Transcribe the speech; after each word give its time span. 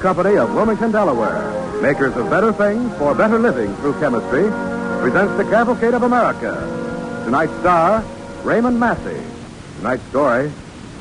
Company 0.00 0.38
of 0.38 0.54
Wilmington, 0.54 0.92
Delaware, 0.92 1.82
makers 1.82 2.16
of 2.16 2.30
better 2.30 2.54
things 2.54 2.96
for 2.96 3.14
better 3.14 3.38
living 3.38 3.74
through 3.76 3.92
chemistry, 4.00 4.48
presents 5.00 5.36
the 5.36 5.44
Cavalcade 5.44 5.92
of 5.92 6.04
America. 6.04 6.54
Tonight's 7.26 7.52
star, 7.60 8.02
Raymond 8.42 8.80
Massey. 8.80 9.22
Tonight's 9.76 10.02
story, 10.04 10.50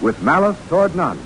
With 0.01 0.21
Malice 0.21 0.57
Toward 0.67 0.95
None. 0.97 1.17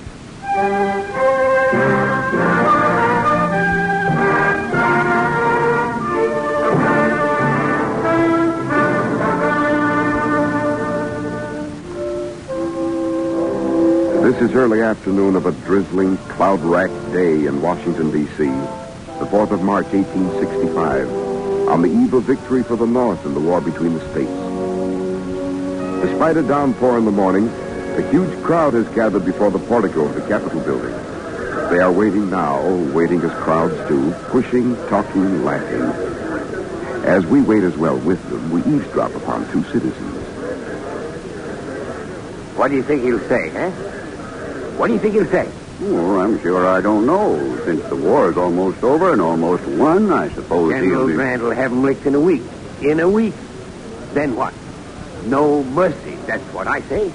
This 14.34 14.50
is 14.50 14.56
early 14.56 14.82
afternoon 14.82 15.36
of 15.36 15.46
a 15.46 15.52
drizzling, 15.52 16.16
cloud-racked 16.16 17.12
day 17.12 17.46
in 17.46 17.62
Washington, 17.62 18.10
D.C., 18.10 18.46
the 18.46 19.26
4th 19.26 19.52
of 19.52 19.62
March, 19.62 19.86
1865, 19.92 21.68
on 21.68 21.82
the 21.82 21.88
eve 21.88 22.12
of 22.14 22.24
victory 22.24 22.64
for 22.64 22.74
the 22.74 22.84
North 22.84 23.24
in 23.24 23.32
the 23.32 23.38
war 23.38 23.60
between 23.60 23.94
the 23.94 24.00
states. 24.10 24.32
Despite 26.10 26.36
a 26.36 26.42
downpour 26.42 26.98
in 26.98 27.04
the 27.04 27.12
morning, 27.12 27.46
a 27.46 28.10
huge 28.10 28.42
crowd 28.42 28.74
has 28.74 28.88
gathered 28.88 29.24
before 29.24 29.52
the 29.52 29.60
portico 29.60 30.04
of 30.06 30.16
the 30.16 30.22
Capitol 30.22 30.60
building. 30.62 30.90
They 31.70 31.78
are 31.78 31.92
waiting 31.92 32.28
now, 32.28 32.60
waiting 32.92 33.20
as 33.20 33.30
crowds 33.44 33.76
do, 33.88 34.10
pushing, 34.30 34.74
talking, 34.88 35.44
laughing. 35.44 35.82
As 37.04 37.24
we 37.24 37.40
wait 37.40 37.62
as 37.62 37.76
well 37.76 37.98
with 37.98 38.20
them, 38.30 38.50
we 38.50 38.62
eavesdrop 38.62 39.14
upon 39.14 39.48
two 39.52 39.62
citizens. 39.70 40.24
What 42.56 42.72
do 42.72 42.74
you 42.74 42.82
think 42.82 43.04
he'll 43.04 43.20
say, 43.28 43.50
huh? 43.50 43.93
What 44.76 44.88
do 44.88 44.92
you 44.94 44.98
think 44.98 45.14
he'll 45.14 45.26
say? 45.26 45.48
Oh, 45.82 46.20
I'm 46.20 46.40
sure 46.40 46.66
I 46.66 46.80
don't 46.80 47.06
know. 47.06 47.36
Since 47.64 47.84
the 47.84 47.96
war 47.96 48.30
is 48.30 48.36
almost 48.36 48.82
over 48.82 49.12
and 49.12 49.20
almost 49.20 49.64
won, 49.66 50.12
I 50.12 50.28
suppose 50.30 50.72
General 50.72 50.90
he'll 50.90 51.06
be... 51.08 51.14
Grant 51.14 51.42
will 51.42 51.50
have 51.52 51.72
him 51.72 51.82
licked 51.82 52.06
in 52.06 52.14
a 52.14 52.20
week. 52.20 52.42
In 52.80 53.00
a 53.00 53.08
week. 53.08 53.34
Then 54.12 54.36
what? 54.36 54.54
No 55.26 55.62
mercy. 55.64 56.16
That's 56.26 56.42
what 56.52 56.66
I 56.66 56.80
say. 56.82 57.12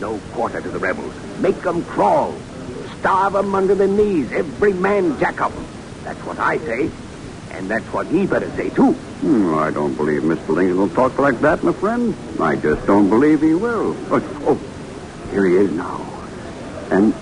No 0.00 0.18
quarter 0.32 0.60
to 0.60 0.68
the 0.68 0.78
rebels. 0.78 1.12
Make 1.40 1.64
'em 1.66 1.84
crawl. 1.84 2.34
Starve 3.00 3.36
'em 3.36 3.54
under 3.54 3.74
the 3.74 3.86
knees. 3.86 4.32
Every 4.32 4.72
man 4.72 5.18
jack 5.18 5.40
up 5.40 5.52
'em. 5.54 5.64
That's 6.04 6.20
what 6.20 6.38
I 6.38 6.58
say. 6.58 6.90
And 7.52 7.68
that's 7.68 7.84
what 7.92 8.06
he 8.06 8.26
better 8.26 8.50
say, 8.56 8.70
too. 8.70 8.92
Hmm, 8.92 9.54
I 9.54 9.70
don't 9.70 9.94
believe 9.96 10.22
Mr. 10.22 10.48
Lincoln 10.48 10.78
will 10.78 10.88
talk 10.88 11.18
like 11.18 11.40
that, 11.42 11.62
my 11.62 11.72
friend. 11.72 12.14
I 12.40 12.56
just 12.56 12.86
don't 12.86 13.08
believe 13.10 13.42
he 13.42 13.54
will. 13.54 13.94
Oh, 14.10 14.22
oh, 14.46 14.58
here 15.32 15.44
he 15.44 15.56
is 15.56 15.70
now. 15.72 16.00
And, 16.90 17.14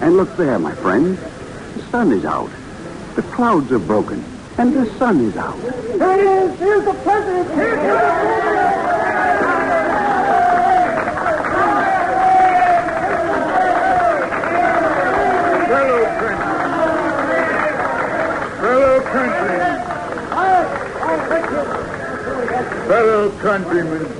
and 0.00 0.16
look 0.16 0.36
there, 0.36 0.58
my 0.58 0.74
friend. 0.74 1.16
The 1.16 1.82
sun 1.90 2.12
is 2.12 2.24
out. 2.24 2.50
The 3.14 3.22
clouds 3.22 3.70
are 3.70 3.78
broken. 3.78 4.24
And 4.58 4.74
the 4.74 4.86
sun 4.98 5.20
is 5.20 5.36
out. 5.36 5.56
There 5.62 6.16
he 6.16 6.52
is. 6.52 6.58
Here's 6.58 6.84
the 6.84 6.94
president. 6.94 7.48
Fellow 18.60 19.00
countrymen. 19.00 19.80
Fellow 20.98 21.20
countrymen. 21.30 21.80
Fellow 22.88 23.30
countrymen. 23.40 24.19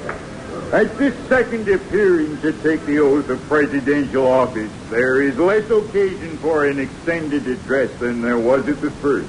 At 0.72 0.96
this 0.98 1.16
second 1.28 1.68
appearing 1.68 2.40
to 2.42 2.52
take 2.52 2.86
the 2.86 3.00
oath 3.00 3.28
of 3.28 3.42
presidential 3.48 4.24
office, 4.24 4.70
there 4.88 5.20
is 5.20 5.36
less 5.36 5.68
occasion 5.68 6.36
for 6.36 6.64
an 6.64 6.78
extended 6.78 7.48
address 7.48 7.90
than 7.98 8.22
there 8.22 8.38
was 8.38 8.68
at 8.68 8.80
the 8.80 8.92
first. 8.92 9.28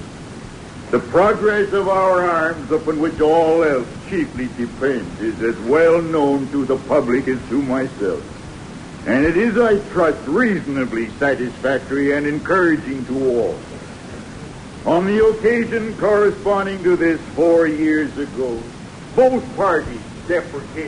The 0.92 1.00
progress 1.00 1.74
of 1.74 1.88
our 1.90 2.22
arms, 2.30 2.72
upon 2.72 3.00
which 3.00 3.20
all 3.22 3.64
else 3.64 3.88
chiefly 4.08 4.50
depends, 4.56 5.20
is 5.20 5.42
as 5.42 5.58
well 5.62 6.00
known 6.00 6.48
to 6.52 6.64
the 6.64 6.78
public 6.78 7.28
as 7.28 7.40
to 7.50 7.60
myself. 7.64 8.24
And 9.08 9.26
it 9.26 9.36
is, 9.36 9.58
I 9.58 9.80
trust, 9.90 10.20
reasonably 10.28 11.10
satisfactory 11.18 12.12
and 12.12 12.28
encouraging 12.28 13.04
to 13.06 13.30
all. 13.30 13.60
On 14.86 15.08
the 15.08 15.26
occasion 15.26 15.98
corresponding 15.98 16.84
to 16.84 16.96
this 16.96 17.20
four 17.36 17.66
years 17.66 18.16
ago, 18.16 18.62
both 19.16 19.56
parties. 19.56 20.02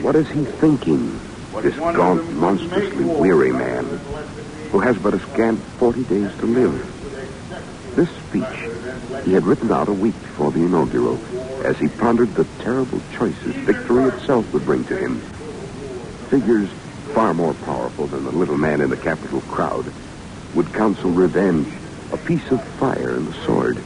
What 0.02 0.16
is 0.16 0.30
he 0.30 0.46
thinking? 0.46 1.20
This 1.62 1.76
gaunt, 1.76 2.34
monstrously 2.34 3.04
weary 3.04 3.52
man 3.52 3.86
who 4.72 4.80
has 4.80 4.98
but 4.98 5.14
a 5.14 5.20
scant 5.20 5.60
40 5.80 6.04
days 6.04 6.32
to 6.40 6.46
live. 6.46 7.96
This 7.96 8.10
speech 8.28 9.26
he 9.26 9.34
had 9.34 9.46
written 9.46 9.72
out 9.72 9.88
a 9.88 9.94
week 9.94 10.20
before 10.22 10.52
the 10.52 10.62
inaugural 10.62 11.20
as 11.66 11.78
he 11.78 11.88
pondered 11.88 12.34
the 12.36 12.46
terrible 12.60 13.02
choices 13.14 13.56
victory 13.56 14.06
itself 14.06 14.52
would 14.54 14.66
bring 14.66 14.84
to 14.86 14.98
him. 14.98 15.20
Figures 16.30 16.70
far 17.14 17.34
more 17.34 17.54
powerful 17.54 18.08
than 18.08 18.26
the 18.26 18.32
little 18.32 18.58
man 18.58 18.82
in 18.82 18.90
the 18.90 18.98
capital 18.98 19.42
crowd 19.42 19.92
would 20.54 20.74
counsel 20.74 21.12
revenge, 21.12 21.72
a 22.12 22.18
piece 22.18 22.50
of 22.52 22.64
fire 22.78 23.16
and 23.16 23.28
the 23.28 23.46
sword. 23.46 23.82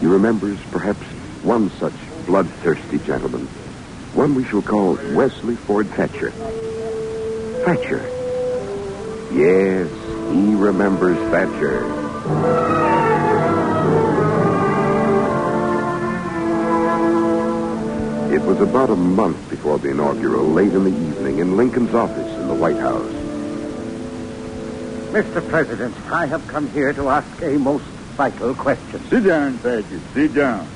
He 0.00 0.06
remembers 0.06 0.58
perhaps 0.70 1.06
one 1.42 1.70
such 1.70 1.94
bloodthirsty 2.26 2.98
gentleman, 2.98 3.48
one 4.14 4.34
we 4.34 4.44
shall 4.44 4.62
call 4.62 4.94
Wesley 5.14 5.56
Ford 5.56 5.86
Thatcher. 5.88 6.30
Thatcher. 7.64 8.02
Yes, 9.32 9.88
he 10.32 10.54
remembers 10.54 11.16
Thatcher. 11.30 11.86
It 18.34 18.42
was 18.42 18.60
about 18.60 18.90
a 18.90 18.96
month 18.96 19.48
before 19.48 19.78
the 19.78 19.90
inaugural, 19.90 20.44
late 20.44 20.72
in 20.72 20.84
the 20.84 20.90
evening, 20.90 21.38
in 21.38 21.56
Lincoln's 21.56 21.94
office 21.94 22.32
in 22.34 22.48
the 22.48 22.54
White 22.54 22.76
House. 22.76 23.12
Mr. 25.12 25.46
President, 25.48 25.94
I 26.10 26.26
have 26.26 26.46
come 26.48 26.68
here 26.70 26.92
to 26.92 27.08
ask 27.08 27.42
a 27.42 27.58
most 27.58 27.84
vital 28.16 28.54
question. 28.54 29.00
Sit 29.08 29.24
down, 29.24 29.58
Thatcher. 29.58 30.00
Sit 30.12 30.34
down. 30.34 30.66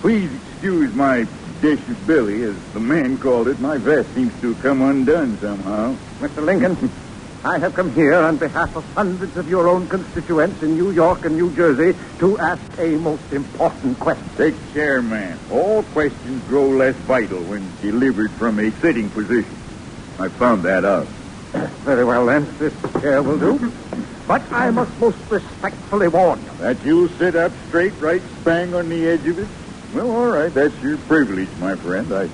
Please 0.00 0.30
excuse 0.52 0.94
my 0.94 1.26
disability, 1.60 2.42
as 2.42 2.56
the 2.72 2.80
man 2.80 3.18
called 3.18 3.48
it. 3.48 3.60
My 3.60 3.76
vest 3.76 4.12
seems 4.14 4.38
to 4.40 4.52
have 4.52 4.62
come 4.62 4.82
undone 4.82 5.38
somehow. 5.38 5.94
Mr. 6.20 6.44
Lincoln, 6.44 6.90
I 7.44 7.58
have 7.58 7.74
come 7.74 7.92
here 7.92 8.14
on 8.14 8.36
behalf 8.36 8.76
of 8.76 8.84
hundreds 8.94 9.36
of 9.36 9.48
your 9.48 9.66
own 9.68 9.88
constituents 9.88 10.62
in 10.62 10.74
New 10.74 10.90
York 10.90 11.24
and 11.24 11.36
New 11.36 11.54
Jersey 11.54 11.98
to 12.18 12.38
ask 12.38 12.62
a 12.78 12.96
most 12.96 13.32
important 13.32 13.98
question. 13.98 14.28
Take 14.36 14.54
care, 14.74 15.00
man. 15.00 15.38
All 15.50 15.82
questions 15.94 16.44
grow 16.48 16.68
less 16.68 16.96
vital 16.96 17.42
when 17.44 17.66
delivered 17.80 18.30
from 18.32 18.58
a 18.58 18.70
sitting 18.72 19.08
position. 19.08 19.56
I 20.18 20.28
found 20.28 20.64
that 20.64 20.84
out. 20.84 21.06
Very 21.84 22.04
well, 22.04 22.26
then. 22.26 22.46
This 22.58 22.74
chair 23.00 23.22
will 23.22 23.38
do. 23.38 23.72
But 24.28 24.42
I 24.52 24.70
must 24.70 24.96
most 25.00 25.18
respectfully 25.30 26.08
warn 26.08 26.42
you. 26.44 26.50
That 26.58 26.84
you'll 26.84 27.08
sit 27.08 27.34
up 27.34 27.52
straight, 27.68 27.98
right 28.00 28.22
spang 28.40 28.74
on 28.74 28.88
the 28.88 29.08
edge 29.08 29.26
of 29.26 29.38
it? 29.38 29.48
Well, 29.94 30.10
all 30.10 30.28
right. 30.28 30.52
That's 30.52 30.76
your 30.82 30.98
privilege, 30.98 31.48
my 31.58 31.74
friend. 31.74 32.12
I 32.12 32.28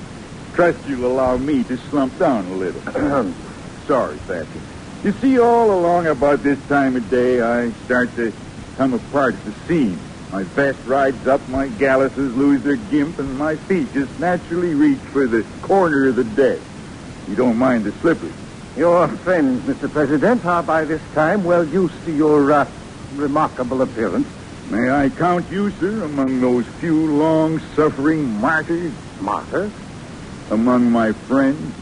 trust 0.54 0.86
you'll 0.86 1.06
allow 1.06 1.36
me 1.38 1.64
to 1.64 1.76
slump 1.76 2.18
down 2.18 2.44
a 2.46 2.54
little. 2.54 2.80
Sorry, 3.86 4.16
Thatcher. 4.18 4.60
You 5.04 5.12
see, 5.12 5.38
all 5.38 5.70
along 5.72 6.06
about 6.06 6.42
this 6.42 6.58
time 6.68 6.96
of 6.96 7.08
day, 7.08 7.40
I 7.40 7.70
start 7.84 8.14
to 8.16 8.32
come 8.76 8.92
apart 8.92 9.34
at 9.34 9.44
the 9.44 9.52
seams. 9.66 10.00
My 10.32 10.42
vest 10.42 10.78
rides 10.86 11.26
up, 11.26 11.46
my 11.48 11.68
galluses 11.68 12.34
lose 12.34 12.62
their 12.62 12.76
gimp, 12.76 13.18
and 13.18 13.38
my 13.38 13.56
feet 13.56 13.92
just 13.94 14.18
naturally 14.18 14.74
reach 14.74 14.98
for 14.98 15.26
the 15.26 15.44
corner 15.62 16.08
of 16.08 16.16
the 16.16 16.24
deck. 16.24 16.58
You 17.28 17.36
don't 17.36 17.56
mind 17.56 17.84
the 17.84 17.92
slippers. 17.92 18.32
Your 18.76 19.08
friends, 19.08 19.62
Mr. 19.62 19.90
President, 19.90 20.44
are 20.44 20.62
by 20.62 20.84
this 20.84 21.00
time 21.14 21.44
well 21.44 21.64
used 21.64 22.04
to 22.04 22.12
your 22.12 22.52
uh, 22.52 22.68
remarkable 23.14 23.80
appearance. 23.80 24.26
May 24.70 24.90
I 24.90 25.10
count 25.10 25.48
you, 25.48 25.70
sir, 25.70 26.02
among 26.02 26.40
those 26.40 26.66
few 26.80 27.06
long-suffering 27.16 28.40
martyrs? 28.40 28.92
Martyrs? 29.20 29.70
Among 30.50 30.90
my 30.90 31.12
friends? 31.12 31.72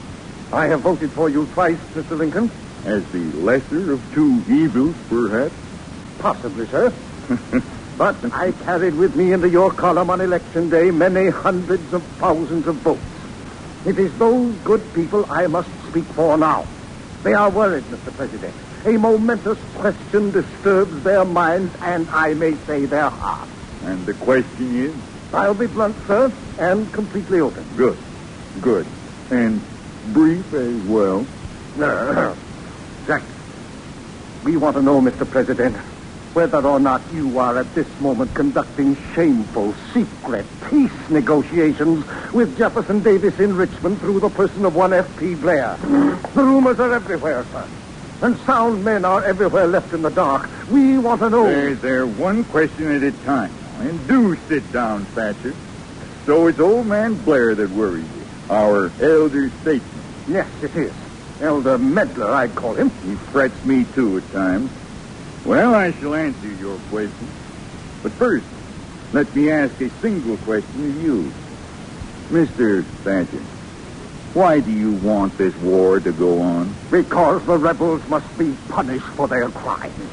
I 0.53 0.67
have 0.67 0.81
voted 0.81 1.11
for 1.11 1.31
you 1.31 1.47
twice, 1.55 1.79
Mr. 1.95 2.19
Lincoln. 2.19 2.51
As 2.85 3.03
the 3.11 3.25
lesser 3.39 3.93
of 3.93 4.03
two 4.13 4.43
evils, 4.51 4.95
perhaps? 5.09 5.55
Possibly, 6.19 6.67
sir. 6.67 6.93
but 7.99 8.17
I 8.35 8.53
carried 8.53 8.95
with 8.97 9.17
me 9.17 9.33
into 9.33 9.49
your 9.49 9.73
column 9.73 10.11
on 10.11 10.21
election 10.21 10.69
day 10.69 10.91
many 10.91 11.31
hundreds 11.31 11.91
of 11.95 12.03
thousands 12.19 12.67
of 12.67 12.77
votes. 12.77 13.01
It 13.87 13.99
is 13.99 14.17
those 14.19 14.55
good 14.57 14.83
people 14.93 15.25
I 15.31 15.47
must 15.47 15.71
speak 15.89 16.05
for 16.05 16.37
now. 16.37 16.67
They 17.23 17.33
are 17.33 17.49
worried, 17.49 17.85
Mr. 17.85 18.13
President. 18.15 18.55
A 18.87 18.99
momentous 18.99 19.59
question 19.77 20.31
disturbs 20.31 21.03
their 21.05 21.25
minds 21.25 21.75
and 21.81 22.07
I 22.11 22.35
may 22.35 22.55
say 22.67 22.85
their 22.85 23.09
hearts. 23.09 23.51
And 23.85 24.05
the 24.05 24.13
question 24.15 24.77
is? 24.77 24.95
I'll 25.33 25.55
be 25.55 25.67
blunt, 25.67 25.97
sir, 26.07 26.31
and 26.59 26.93
completely 26.93 27.41
open. 27.41 27.65
Good. 27.77 27.97
Good. 28.61 28.87
And 29.31 29.63
brief 30.13 30.53
as 30.53 30.83
well. 30.83 31.27
Jack, 33.07 33.23
we 34.45 34.59
want 34.59 34.77
to 34.77 34.83
know, 34.83 35.01
Mr. 35.01 35.29
President, 35.29 35.75
whether 36.35 36.65
or 36.67 36.79
not 36.79 37.01
you 37.13 37.39
are 37.39 37.57
at 37.57 37.75
this 37.75 37.89
moment 38.01 38.35
conducting 38.35 38.97
shameful, 39.15 39.75
secret 39.95 40.45
peace 40.69 40.93
negotiations 41.09 42.05
with 42.33 42.57
Jefferson 42.59 43.03
Davis 43.03 43.41
in 43.41 43.57
Richmond 43.57 43.99
through 44.01 44.21
the 44.21 44.29
person 44.29 44.65
of 44.67 44.77
one 44.77 44.93
F.P. 44.93 45.37
Blair. 45.37 45.77
The 46.35 46.45
rumors 46.45 46.79
are 46.81 46.93
everywhere, 46.93 47.47
sir. 47.51 47.67
And 48.25 48.39
sound 48.39 48.83
men 48.83 49.05
are 49.05 49.23
everywhere 49.23 49.67
left 49.67 49.93
in 49.93 50.01
the 50.01 50.09
dark. 50.09 50.49
We 50.71 50.97
want 50.97 51.21
to 51.21 51.29
know. 51.29 51.45
There, 51.45 51.75
there, 51.75 52.07
one 52.07 52.45
question 52.45 52.91
at 52.91 53.03
a 53.03 53.13
time. 53.27 53.53
And 53.81 54.09
do 54.09 54.35
sit 54.49 54.73
down, 54.73 55.05
Thatcher. 55.05 55.53
So 56.25 56.47
it's 56.47 56.59
old 56.59 56.87
man 56.87 57.17
Blair 57.17 57.55
that 57.55 57.69
worries 57.69 58.07
you, 58.17 58.25
our 58.49 58.91
elder 58.99 59.51
statesman. 59.61 60.05
Yes, 60.27 60.49
it 60.63 60.75
is. 60.75 60.93
Elder 61.43 61.77
Medler, 61.77 62.31
I'd 62.31 62.55
call 62.55 62.73
him. 62.73 62.89
He 63.05 63.15
frets 63.15 63.63
me, 63.67 63.85
too, 63.95 64.17
at 64.17 64.33
times. 64.33 64.71
Well, 65.45 65.75
I 65.75 65.93
shall 65.93 66.15
answer 66.15 66.49
your 66.49 66.79
question. 66.89 67.29
But 68.03 68.13
first, 68.13 68.47
let 69.13 69.37
me 69.37 69.51
ask 69.51 69.79
a 69.83 69.91
single 70.01 70.39
question 70.39 70.89
of 70.89 71.03
you. 71.03 71.31
Mr. 72.31 72.85
Thatcher, 73.05 73.43
why 74.35 74.59
do 74.59 74.73
you 74.73 74.91
want 74.91 75.39
this 75.39 75.55
war 75.59 76.01
to 76.01 76.13
go 76.13 76.43
on? 76.43 76.75
Because 76.91 77.47
the 77.47 77.57
rebels 77.57 78.03
must 78.09 78.37
be 78.37 78.53
punished 78.69 79.07
for 79.15 79.29
their 79.29 79.49
crimes. 79.49 80.11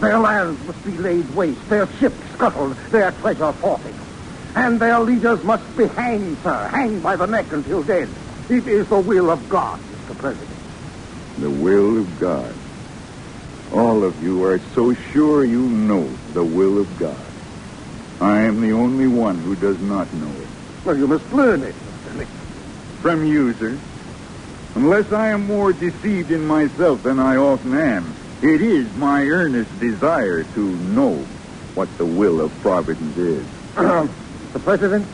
Their 0.00 0.18
lands 0.18 0.60
must 0.66 0.84
be 0.84 0.90
laid 0.98 1.32
waste, 1.36 1.68
their 1.68 1.88
ships 1.98 2.18
scuttled, 2.32 2.76
their 2.90 3.12
treasure 3.12 3.52
forfeit. 3.52 3.94
And 4.56 4.80
their 4.80 4.98
leaders 4.98 5.42
must 5.44 5.76
be 5.76 5.86
hanged, 5.86 6.36
sir, 6.42 6.66
hanged 6.66 7.04
by 7.04 7.14
the 7.14 7.26
neck 7.26 7.52
until 7.52 7.84
dead. 7.84 8.08
It 8.48 8.66
is 8.66 8.88
the 8.88 9.00
will 9.00 9.30
of 9.30 9.48
God, 9.48 9.78
Mr. 9.78 10.18
President. 10.18 10.50
The 11.38 11.50
will 11.50 11.98
of 11.98 12.20
God. 12.20 12.54
All 13.72 14.02
of 14.02 14.20
you 14.20 14.44
are 14.44 14.58
so 14.74 14.94
sure 15.12 15.44
you 15.44 15.62
know 15.62 16.08
the 16.32 16.44
will 16.44 16.80
of 16.80 16.98
God. 16.98 17.16
I 18.20 18.42
am 18.42 18.60
the 18.60 18.72
only 18.72 19.06
one 19.06 19.38
who 19.38 19.54
does 19.54 19.80
not 19.80 20.12
know 20.12 20.30
it. 20.40 20.48
Well, 20.84 20.98
you 20.98 21.06
must 21.06 21.32
learn 21.32 21.62
it. 21.62 21.74
From 23.04 23.26
you, 23.26 23.52
sir. 23.52 23.78
Unless 24.76 25.12
I 25.12 25.28
am 25.28 25.46
more 25.46 25.74
deceived 25.74 26.30
in 26.30 26.46
myself 26.46 27.02
than 27.02 27.18
I 27.18 27.36
often 27.36 27.76
am, 27.76 28.14
it 28.40 28.62
is 28.62 28.90
my 28.96 29.24
earnest 29.24 29.78
desire 29.78 30.42
to 30.42 30.60
know 30.74 31.16
what 31.74 31.94
the 31.98 32.06
will 32.06 32.40
of 32.40 32.50
Providence 32.62 33.14
is. 33.18 33.46
the 33.74 34.58
President, 34.58 35.06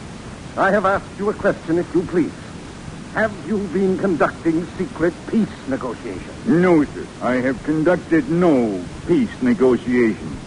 I 0.57 0.71
have 0.71 0.87
asked 0.87 1.19
you 1.19 1.31
a 1.31 1.35
question, 1.35 1.79
if 1.79 1.93
you 1.93 2.03
please. 2.03 2.31
Have 3.15 3.35
you 3.49 3.59
been 3.59 3.99
conducting 3.99 4.65
secret 4.79 5.13
peace 5.27 5.49
negotiations? 5.67 6.47
No, 6.47 6.85
sir. 6.85 7.05
I 7.21 7.39
have 7.39 7.61
conducted 7.65 8.31
no 8.31 8.85
peace 9.09 9.43
negotiations. 9.43 10.39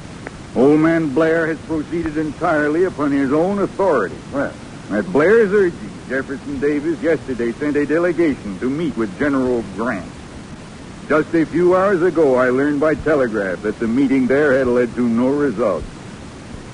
Old 0.56 0.80
man 0.80 1.14
Blair 1.14 1.48
has 1.48 1.60
proceeded 1.60 2.16
entirely 2.18 2.86
upon 2.86 3.12
his 3.12 3.34
own 3.34 3.60
authority. 3.60 4.16
Well, 4.32 4.54
At 4.92 5.12
Blair's 5.12 5.52
urging, 5.52 5.93
Jefferson 6.14 6.60
Davis 6.60 7.02
yesterday 7.02 7.52
sent 7.54 7.76
a 7.76 7.88
delegation 7.88 8.60
to 8.60 8.70
meet 8.70 8.96
with 8.96 9.18
General 9.18 9.64
Grant. 9.76 10.06
Just 11.10 11.34
a 11.34 11.44
few 11.44 11.76
hours 11.76 12.04
ago, 12.04 12.36
I 12.36 12.52
learned 12.52 12.80
by 12.80 12.94
telegraph 12.94 13.64
that 13.64 13.80
the 13.80 13.88
meeting 13.88 14.28
there 14.28 14.56
had 14.56 14.68
led 14.68 14.94
to 14.94 15.10
no 15.10 15.30
result. 15.30 15.84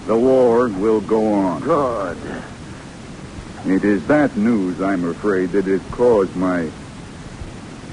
The 0.07 0.17
war 0.17 0.67
will 0.67 0.99
go 0.99 1.31
on. 1.31 1.61
good. 1.61 2.17
It 3.65 3.85
is 3.85 4.05
that 4.07 4.35
news, 4.35 4.81
I'm 4.81 5.05
afraid, 5.05 5.51
that 5.51 5.63
has 5.63 5.81
caused 5.91 6.35
my 6.35 6.69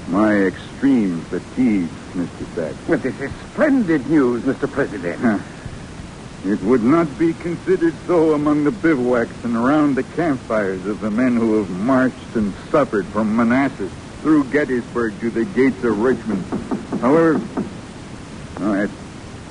my 0.09 0.35
extreme 0.35 1.21
fatigue, 1.21 1.87
Mr. 2.11 2.45
Thatcher. 2.55 2.77
Well, 2.89 2.99
this 2.99 3.21
is 3.21 3.31
splendid 3.53 4.09
news, 4.09 4.43
Mr. 4.43 4.69
President. 4.69 5.41
It 6.45 6.61
would 6.61 6.83
not 6.83 7.17
be 7.17 7.33
considered 7.33 7.93
so 8.05 8.33
among 8.33 8.63
the 8.63 8.71
bivouacs 8.71 9.43
and 9.43 9.55
around 9.55 9.95
the 9.95 10.03
campfires 10.03 10.85
of 10.85 11.01
the 11.01 11.11
men 11.11 11.35
who 11.35 11.57
have 11.57 11.69
marched 11.69 12.35
and 12.35 12.53
suffered 12.69 13.05
from 13.07 13.35
Manassas 13.35 13.91
through 14.21 14.45
Gettysburg 14.45 15.19
to 15.19 15.29
the 15.29 15.45
gates 15.45 15.83
of 15.83 15.99
Richmond. 15.99 16.43
However, 17.01 17.41
oh, 18.59 18.73
that's 18.73 18.91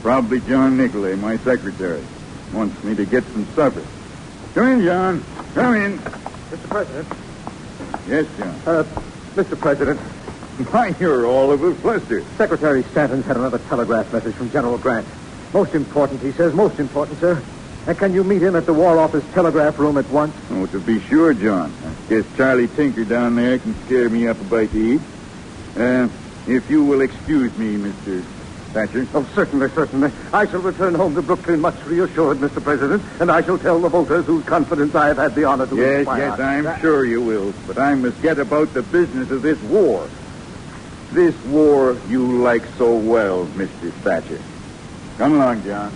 probably 0.03 0.41
John 0.41 0.77
Nicolay, 0.77 1.17
my 1.17 1.37
secretary, 1.39 2.03
wants 2.53 2.83
me 2.85 2.95
to 2.95 3.05
get 3.05 3.25
some 3.25 3.47
supper. 3.55 3.85
Come 4.55 4.69
in, 4.69 4.85
John. 4.85 5.25
Come 5.55 5.75
in. 5.75 5.99
Mr. 5.99 6.69
President. 6.69 7.09
Yes, 8.09 8.27
John. 8.39 8.61
Uh, 8.67 8.85
Mr. 9.35 9.59
President, 9.59 10.01
Why, 10.71 10.95
you're 10.99 11.27
all 11.27 11.53
of 11.53 11.63
a 11.63 11.75
fluster. 11.75 12.25
Secretary 12.39 12.83
Stanton's 12.85 13.27
had 13.27 13.37
another 13.37 13.59
telegraph 13.59 14.11
message 14.11 14.35
from 14.37 14.51
General 14.51 14.79
Grant. 14.79 15.07
Most 15.57 15.75
important, 15.75 16.21
he 16.21 16.33
says. 16.33 16.53
Most 16.53 16.79
important, 16.79 17.19
sir. 17.19 17.43
And 17.87 17.97
can 17.97 18.13
you 18.13 18.23
meet 18.23 18.43
him 18.43 18.57
at 18.57 18.67
the 18.67 18.75
War 18.75 18.99
Office 18.99 19.25
telegraph 19.33 19.79
room 19.79 19.97
at 19.97 20.07
once? 20.11 20.35
Oh, 20.51 20.67
to 20.67 20.79
be 20.79 21.01
sure, 21.01 21.33
John. 21.33 21.73
I 21.83 22.11
guess 22.11 22.27
Charlie 22.37 22.69
Tinker 22.69 23.05
down 23.07 23.37
there 23.37 23.59
can 23.59 23.75
scare 23.87 24.11
me 24.11 24.29
up 24.29 24.39
a 24.39 24.45
bite 24.45 24.71
to 24.73 24.79
eat. 24.79 25.01
Uh, 25.75 26.09
if 26.47 26.69
you 26.69 26.85
will 26.85 27.01
excuse 27.01 27.57
me, 27.57 27.77
Mr. 27.79 28.21
Thatcher. 28.75 29.07
Oh, 29.15 29.27
certainly, 29.35 29.71
certainly. 29.71 30.13
I 30.31 30.47
shall 30.47 30.61
return 30.61 30.95
home 30.95 31.15
to 31.15 31.23
Brooklyn 31.23 31.63
much 31.63 31.83
reassured, 31.87 32.37
Mr. 32.37 32.63
President, 32.63 33.03
and 33.19 33.31
I 33.33 33.41
shall 33.41 33.57
tell 33.57 33.81
the 33.81 33.89
voters 33.89 34.27
whose 34.27 34.45
confidence 34.45 34.95
I 34.95 35.07
have 35.07 35.17
had 35.17 35.35
the 35.35 35.45
honor 35.45 35.67
to 35.69 35.75
Yes, 35.75 36.01
inspire. 36.01 36.19
yes, 36.19 36.39
I'm 36.39 36.81
sure 36.83 37.07
you 37.07 37.23
will. 37.23 37.55
But 37.67 37.79
I 37.79 37.95
must 37.95 38.21
get 38.21 38.39
about 38.39 38.75
the 38.75 38.83
business 38.83 39.31
of 39.31 39.41
this 39.41 39.59
war. 39.63 40.07
This 41.13 41.35
war 41.47 41.97
you 42.11 42.43
like 42.43 42.65
so 42.77 42.95
well, 42.95 43.47
Mr. 43.57 43.91
Thatcher. 44.05 44.39
Come 45.19 45.33
along, 45.33 45.65
John. 45.65 45.91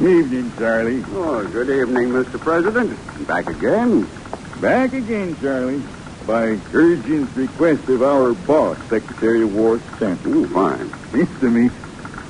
Evening, 0.00 0.52
Charlie. 0.58 1.04
Oh, 1.14 1.48
good 1.52 1.70
evening, 1.70 2.08
Mr. 2.08 2.40
President. 2.40 2.98
Back 3.28 3.46
again? 3.46 4.08
Back 4.60 4.94
again, 4.94 5.36
Charlie. 5.40 5.80
By 6.26 6.58
urgent 6.72 7.34
request 7.36 7.88
of 7.88 8.02
our 8.02 8.34
boss, 8.34 8.78
Secretary 8.88 9.42
of 9.42 9.54
War 9.54 9.80
Stanton. 9.96 10.34
Ooh, 10.34 10.48
fine. 10.48 10.90
Seems 11.12 11.40
to 11.40 11.50
me 11.50 11.70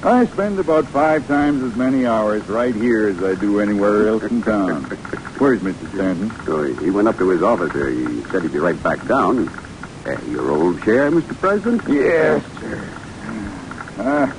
I 0.06 0.26
spend 0.26 0.60
about 0.60 0.86
five 0.86 1.26
times 1.26 1.64
as 1.64 1.74
many 1.76 2.06
hours 2.06 2.46
right 2.48 2.74
here 2.74 3.08
as 3.08 3.22
I 3.24 3.34
do 3.34 3.58
anywhere 3.60 4.06
else 4.06 4.22
in 4.22 4.40
town. 4.40 4.84
Where's 5.38 5.60
Mr. 5.62 5.92
Stanton? 5.94 6.30
So 6.44 6.62
he 6.62 6.90
went 6.90 7.08
up 7.08 7.18
to 7.18 7.28
his 7.30 7.42
office 7.42 7.72
there. 7.72 7.90
He 7.90 8.22
said 8.30 8.42
he'd 8.42 8.52
be 8.52 8.58
right 8.58 8.80
back 8.84 9.04
down. 9.08 9.48
Uh, 10.06 10.16
your 10.28 10.52
old 10.52 10.80
chair, 10.84 11.10
Mr. 11.10 11.36
President? 11.36 11.82
Yes, 11.88 12.44
sir. 12.60 12.88
Ah, 13.98 14.36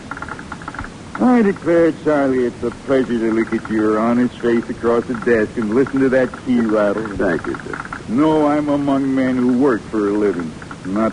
I 1.19 1.41
declare, 1.41 1.91
Charlie, 2.03 2.45
it's 2.45 2.63
a 2.63 2.71
pleasure 2.71 3.19
to 3.19 3.31
look 3.31 3.51
at 3.51 3.69
your 3.69 3.99
honest 3.99 4.39
face 4.39 4.69
across 4.69 5.03
the 5.05 5.15
desk 5.15 5.57
and 5.57 5.75
listen 5.75 5.99
to 5.99 6.09
that 6.09 6.29
key 6.45 6.61
rattle. 6.61 7.07
Thank 7.17 7.45
you, 7.45 7.55
sir. 7.55 7.96
No, 8.09 8.47
I'm 8.47 8.69
among 8.69 9.13
men 9.13 9.35
who 9.35 9.57
work 9.57 9.81
for 9.81 10.07
a 10.07 10.11
living, 10.11 10.51
not 10.85 11.11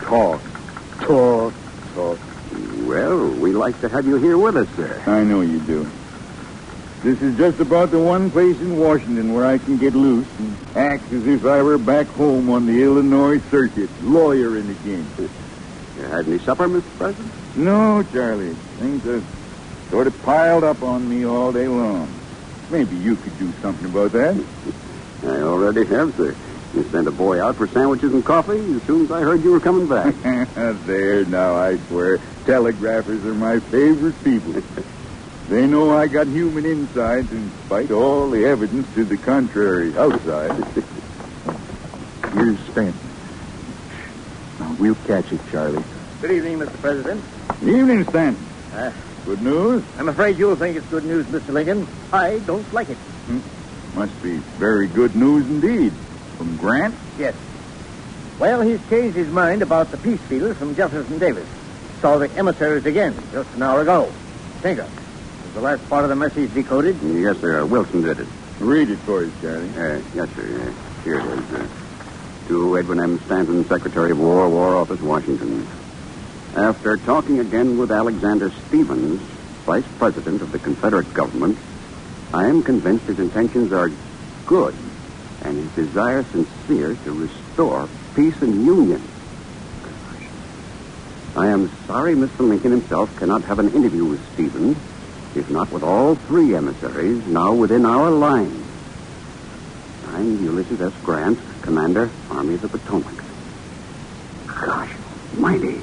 talk. 0.00 0.40
Talk. 1.00 1.54
Talk. 1.94 2.18
Well, 2.84 3.28
we 3.28 3.52
like 3.52 3.80
to 3.80 3.88
have 3.88 4.06
you 4.06 4.16
here 4.16 4.36
with 4.36 4.56
us, 4.56 4.68
sir. 4.74 5.02
I 5.06 5.22
know 5.22 5.40
you 5.42 5.60
do. 5.60 5.88
This 7.04 7.22
is 7.22 7.36
just 7.36 7.60
about 7.60 7.90
the 7.90 7.98
one 7.98 8.30
place 8.30 8.60
in 8.60 8.76
Washington 8.76 9.34
where 9.34 9.46
I 9.46 9.58
can 9.58 9.76
get 9.76 9.94
loose 9.94 10.26
and 10.38 10.56
act 10.76 11.12
as 11.12 11.26
if 11.26 11.44
I 11.44 11.62
were 11.62 11.78
back 11.78 12.06
home 12.08 12.50
on 12.50 12.66
the 12.66 12.82
Illinois 12.82 13.40
circuit, 13.50 13.90
lawyer 14.02 14.56
in 14.56 14.66
the 14.66 14.74
game. 14.74 15.06
You 15.96 16.04
had 16.04 16.26
any 16.26 16.38
supper, 16.40 16.68
Mr. 16.68 16.82
President? 16.98 17.32
No, 17.56 18.04
Charlie. 18.12 18.54
Things 18.78 19.04
have 19.04 19.24
sort 19.90 20.06
of 20.06 20.22
piled 20.22 20.64
up 20.64 20.82
on 20.82 21.08
me 21.08 21.24
all 21.24 21.52
day 21.52 21.68
long. 21.68 22.08
Maybe 22.70 22.96
you 22.96 23.14
could 23.16 23.38
do 23.38 23.52
something 23.60 23.86
about 23.90 24.12
that. 24.12 24.44
I 25.24 25.40
already 25.42 25.84
have, 25.86 26.14
sir. 26.16 26.34
You 26.74 26.82
sent 26.84 27.06
a 27.06 27.10
boy 27.10 27.42
out 27.42 27.56
for 27.56 27.66
sandwiches 27.68 28.12
and 28.14 28.24
coffee 28.24 28.58
as 28.74 28.82
soon 28.84 29.04
as 29.04 29.10
I 29.12 29.20
heard 29.20 29.44
you 29.44 29.52
were 29.52 29.60
coming 29.60 29.86
back. 29.86 30.14
there 30.86 31.24
now, 31.26 31.54
I 31.54 31.76
swear. 31.88 32.18
Telegraphers 32.46 33.24
are 33.24 33.34
my 33.34 33.60
favorite 33.60 34.14
people. 34.24 34.54
they 35.48 35.66
know 35.66 35.90
I 35.96 36.06
got 36.08 36.26
human 36.26 36.64
insides 36.64 37.30
in 37.30 37.50
spite 37.66 37.90
of 37.90 37.98
all 37.98 38.30
the 38.30 38.46
evidence 38.46 38.92
to 38.94 39.04
the 39.04 39.18
contrary 39.18 39.96
outside. 39.96 40.52
Here's 42.32 42.58
Stanton. 42.70 42.94
Now, 44.58 44.76
we'll 44.80 44.94
catch 45.06 45.30
it, 45.32 45.40
Charlie. 45.50 45.84
Good 46.22 46.30
evening, 46.30 46.58
Mr. 46.58 46.80
President. 46.80 47.22
Good 47.60 47.68
Evening, 47.76 48.04
Stanton. 48.04 48.44
Uh, 48.72 48.92
Good 49.24 49.42
news? 49.42 49.84
I'm 49.98 50.08
afraid 50.08 50.36
you'll 50.38 50.56
think 50.56 50.76
it's 50.76 50.86
good 50.86 51.04
news, 51.04 51.26
Mr. 51.26 51.50
Lincoln. 51.50 51.86
I 52.12 52.40
don't 52.40 52.70
like 52.72 52.88
it. 52.90 52.96
Must 53.94 54.22
be 54.22 54.36
very 54.58 54.86
good 54.88 55.14
news 55.14 55.46
indeed. 55.48 55.92
From 56.38 56.56
Grant? 56.56 56.94
Yes. 57.18 57.34
Well, 58.38 58.62
he's 58.62 58.80
changed 58.88 59.16
his 59.16 59.28
mind 59.28 59.62
about 59.62 59.90
the 59.90 59.98
peace 59.98 60.20
feelers 60.22 60.56
from 60.56 60.74
Jefferson 60.74 61.18
Davis. 61.18 61.46
Saw 62.00 62.18
the 62.18 62.30
emissaries 62.30 62.86
again 62.86 63.14
just 63.32 63.54
an 63.54 63.62
hour 63.62 63.82
ago. 63.82 64.10
Tinker. 64.62 64.82
Was 64.82 65.54
the 65.54 65.60
last 65.60 65.88
part 65.88 66.04
of 66.04 66.08
the 66.10 66.16
message 66.16 66.52
decoded? 66.54 66.96
yes, 67.02 67.38
sir. 67.38 67.64
Wilson 67.66 68.02
did 68.02 68.18
it. 68.18 68.26
Read 68.58 68.90
it 68.90 68.98
for 69.00 69.24
us, 69.24 69.30
Charlie. 69.40 69.68
Uh, 69.70 70.00
yes, 70.14 70.28
sir. 70.34 70.72
Uh, 70.74 71.02
here 71.04 71.20
it 71.20 71.26
is. 71.26 71.52
Uh, 71.52 71.68
to 72.48 72.78
Edwin 72.78 73.00
M. 73.00 73.20
Stanton, 73.26 73.64
Secretary 73.66 74.10
of 74.10 74.18
War, 74.18 74.48
War 74.48 74.74
Office, 74.76 75.00
Washington. 75.00 75.66
After 76.56 76.96
talking 76.96 77.38
again 77.38 77.78
with 77.78 77.92
Alexander 77.92 78.50
Stephens, 78.68 79.20
Vice 79.64 79.86
President 79.98 80.42
of 80.42 80.50
the 80.50 80.58
Confederate 80.58 81.12
government, 81.14 81.56
I 82.34 82.46
am 82.46 82.62
convinced 82.62 83.06
his 83.06 83.18
intentions 83.18 83.72
are 83.72 83.90
good 84.46 84.74
and 85.42 85.58
his 85.58 85.86
desire 85.86 86.22
sincere 86.24 86.94
to 87.04 87.12
restore 87.12 87.88
peace 88.14 88.40
and 88.40 88.64
union. 88.64 89.02
I 91.36 91.48
am 91.48 91.70
sorry 91.86 92.14
Mr. 92.14 92.40
Lincoln 92.40 92.70
himself 92.70 93.14
cannot 93.16 93.42
have 93.44 93.58
an 93.58 93.72
interview 93.72 94.04
with 94.04 94.32
Stephens, 94.34 94.76
if 95.34 95.50
not 95.50 95.70
with 95.72 95.82
all 95.82 96.14
three 96.14 96.54
emissaries 96.54 97.26
now 97.26 97.54
within 97.54 97.86
our 97.86 98.10
lines. 98.10 98.66
I'm 100.08 100.42
Ulysses 100.44 100.80
S. 100.80 100.92
Grant, 101.02 101.38
Commander, 101.62 102.10
Army 102.30 102.54
of 102.54 102.62
the 102.62 102.68
Potomac. 102.68 103.14
Gosh, 104.46 104.92
mighty. 105.36 105.80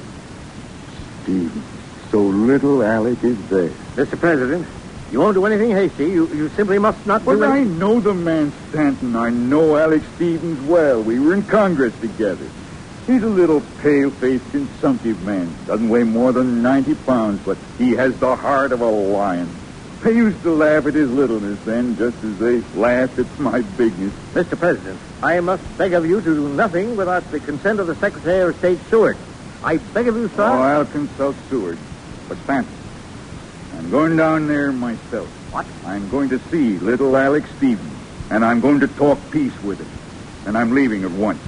Steve, 1.24 1.63
so 2.12 2.22
little 2.22 2.84
Alec 2.84 3.24
is 3.24 3.50
there. 3.50 3.70
Mr. 3.96 4.20
President, 4.20 4.68
you 5.11 5.19
won't 5.19 5.35
do 5.35 5.45
anything 5.45 5.71
hasty. 5.71 6.05
You, 6.05 6.27
you 6.27 6.49
simply 6.49 6.77
must 6.79 7.05
not 7.05 7.21
do 7.23 7.27
Well, 7.31 7.43
I 7.43 7.57
anything. 7.59 7.79
know 7.79 7.99
the 7.99 8.13
man 8.13 8.51
Stanton. 8.69 9.15
I 9.15 9.29
know 9.29 9.75
Alex 9.75 10.05
Stephens 10.15 10.61
well. 10.67 11.01
We 11.01 11.19
were 11.19 11.33
in 11.33 11.43
Congress 11.43 11.93
together. 11.99 12.45
He's 13.07 13.23
a 13.23 13.27
little 13.27 13.61
pale-faced, 13.81 14.51
consumptive 14.51 15.23
man. 15.25 15.51
Doesn't 15.65 15.89
weigh 15.89 16.03
more 16.03 16.31
than 16.31 16.61
90 16.61 16.93
pounds, 16.95 17.41
but 17.43 17.57
he 17.79 17.91
has 17.93 18.17
the 18.19 18.35
heart 18.35 18.71
of 18.71 18.81
a 18.81 18.85
lion. 18.85 19.49
I 20.05 20.09
used 20.09 20.43
to 20.43 20.51
laugh 20.53 20.85
at 20.85 20.93
his 20.93 21.09
littleness 21.11 21.59
then, 21.65 21.97
just 21.97 22.23
as 22.23 22.37
they 22.37 22.61
laughed 22.79 23.17
at 23.19 23.39
my 23.39 23.61
bigness. 23.61 24.13
Mr. 24.33 24.57
President, 24.57 24.97
I 25.23 25.39
must 25.41 25.63
beg 25.77 25.93
of 25.93 26.05
you 26.05 26.21
to 26.21 26.35
do 26.35 26.49
nothing 26.49 26.95
without 26.95 27.29
the 27.31 27.39
consent 27.39 27.79
of 27.79 27.87
the 27.87 27.95
Secretary 27.95 28.47
of 28.49 28.55
State, 28.59 28.79
Seward. 28.89 29.17
I 29.63 29.77
beg 29.77 30.07
of 30.07 30.15
you, 30.15 30.29
sir. 30.29 30.43
Oh, 30.43 30.61
I'll 30.61 30.85
consult 30.85 31.35
Seward. 31.49 31.77
But 32.29 32.37
Stanton, 32.43 32.71
I'm 33.79 33.89
going 33.89 34.17
down 34.17 34.48
there 34.48 34.74
myself. 34.74 35.27
What? 35.53 35.65
I'm 35.86 36.09
going 36.09 36.27
to 36.29 36.39
see 36.51 36.77
little 36.79 37.15
Alex 37.15 37.50
Stephens, 37.57 37.93
and 38.29 38.43
I'm 38.43 38.59
going 38.59 38.81
to 38.81 38.88
talk 38.89 39.17
peace 39.31 39.57
with 39.63 39.79
him. 39.79 39.88
And 40.45 40.57
I'm 40.57 40.71
leaving 40.75 41.05
at 41.05 41.12
once. 41.12 41.39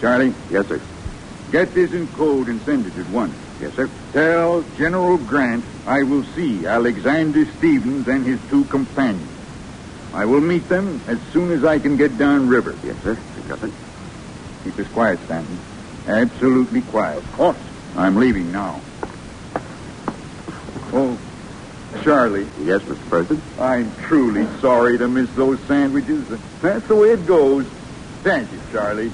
Charlie, 0.00 0.34
Yes, 0.50 0.66
sir. 0.66 0.80
get 1.52 1.72
this 1.72 1.92
in 1.92 2.08
code 2.08 2.48
and 2.48 2.60
send 2.62 2.86
it 2.86 2.98
at 2.98 3.08
once. 3.10 3.32
Yes, 3.60 3.74
sir. 3.74 3.88
Tell 4.12 4.64
General 4.76 5.18
Grant 5.18 5.64
I 5.86 6.02
will 6.02 6.24
see 6.34 6.66
Alexander 6.66 7.46
Stephens 7.58 8.08
and 8.08 8.26
his 8.26 8.40
two 8.50 8.64
companions. 8.64 9.28
I 10.12 10.24
will 10.24 10.40
meet 10.40 10.68
them 10.68 11.00
as 11.06 11.20
soon 11.32 11.52
as 11.52 11.64
I 11.64 11.78
can 11.78 11.96
get 11.96 12.18
downriver. 12.18 12.76
Yes, 12.84 12.96
sir. 13.04 13.16
It. 13.48 13.72
Keep 14.64 14.78
us 14.80 14.88
quiet, 14.88 15.20
Stanton. 15.26 15.58
Absolutely 16.08 16.82
quiet. 16.82 17.18
Of 17.18 17.32
course. 17.34 17.56
I'm 17.96 18.16
leaving 18.16 18.50
now. 18.50 18.80
Oh, 20.92 21.16
Charlie, 22.02 22.46
Yes, 22.62 22.82
Mr. 22.82 23.08
President. 23.08 23.42
I'm 23.58 23.94
truly 24.02 24.46
sorry 24.60 24.98
to 24.98 25.08
miss 25.08 25.30
those 25.34 25.60
sandwiches. 25.60 26.26
That's 26.60 26.86
the 26.88 26.96
way 26.96 27.10
it 27.10 27.26
goes. 27.26 27.66
Thank 28.22 28.50
you, 28.52 28.60
Charlie. 28.72 29.12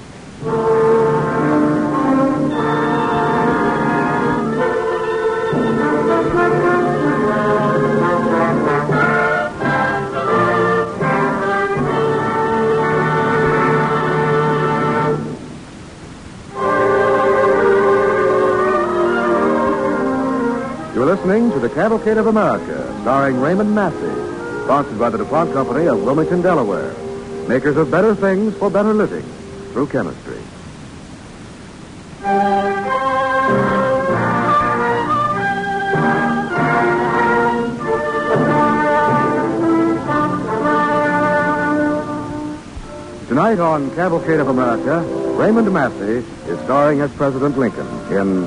Listening 21.29 21.51
to 21.51 21.59
The 21.59 21.69
Cavalcade 21.75 22.17
of 22.17 22.25
America, 22.25 22.91
starring 23.01 23.39
Raymond 23.39 23.75
Massey, 23.75 24.63
sponsored 24.63 24.97
by 24.97 25.11
the 25.11 25.19
DuPont 25.19 25.53
Company 25.53 25.85
of 25.85 26.01
Wilmington, 26.01 26.41
Delaware, 26.41 26.91
makers 27.47 27.77
of 27.77 27.91
better 27.91 28.15
things 28.15 28.57
for 28.57 28.71
better 28.71 28.95
living 28.95 29.21
through 29.71 29.85
chemistry. 29.89 30.41
Tonight 43.27 43.59
on 43.59 43.93
Cavalcade 43.93 44.39
of 44.39 44.47
America, 44.47 45.01
Raymond 45.37 45.71
Massey 45.71 46.25
is 46.49 46.59
starring 46.61 47.01
as 47.01 47.11
President 47.11 47.55
Lincoln 47.55 47.85
in 48.11 48.41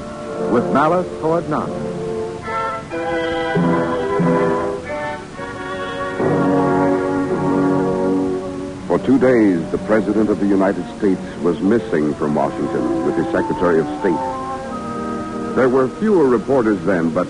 With 0.52 0.64
Malice 0.72 1.06
Toward 1.20 1.48
None. 1.48 1.91
For 8.92 8.98
two 8.98 9.18
days, 9.18 9.70
the 9.70 9.78
President 9.78 10.28
of 10.28 10.38
the 10.38 10.46
United 10.46 10.84
States 10.98 11.18
was 11.40 11.58
missing 11.62 12.12
from 12.12 12.34
Washington 12.34 13.06
with 13.06 13.16
his 13.16 13.24
Secretary 13.32 13.80
of 13.80 13.86
State. 14.00 15.56
There 15.56 15.70
were 15.70 15.88
fewer 15.88 16.26
reporters 16.26 16.78
then, 16.84 17.08
but 17.08 17.24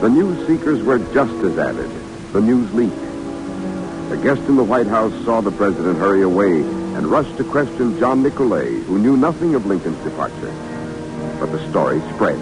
the 0.00 0.08
news 0.08 0.44
seekers 0.48 0.82
were 0.82 0.98
just 1.14 1.32
as 1.44 1.56
avid. 1.56 1.88
The 2.32 2.40
news 2.40 2.68
leaked. 2.74 2.98
A 4.10 4.16
guest 4.24 4.42
in 4.48 4.56
the 4.56 4.64
White 4.64 4.88
House 4.88 5.12
saw 5.24 5.40
the 5.40 5.52
President 5.52 5.98
hurry 5.98 6.22
away 6.22 6.62
and 6.62 7.06
rushed 7.06 7.36
to 7.36 7.44
question 7.44 7.96
John 8.00 8.24
Nicolay, 8.24 8.80
who 8.80 8.98
knew 8.98 9.16
nothing 9.16 9.54
of 9.54 9.66
Lincoln's 9.66 10.02
departure. 10.02 10.52
But 11.38 11.52
the 11.52 11.64
story 11.70 12.00
spread. 12.14 12.40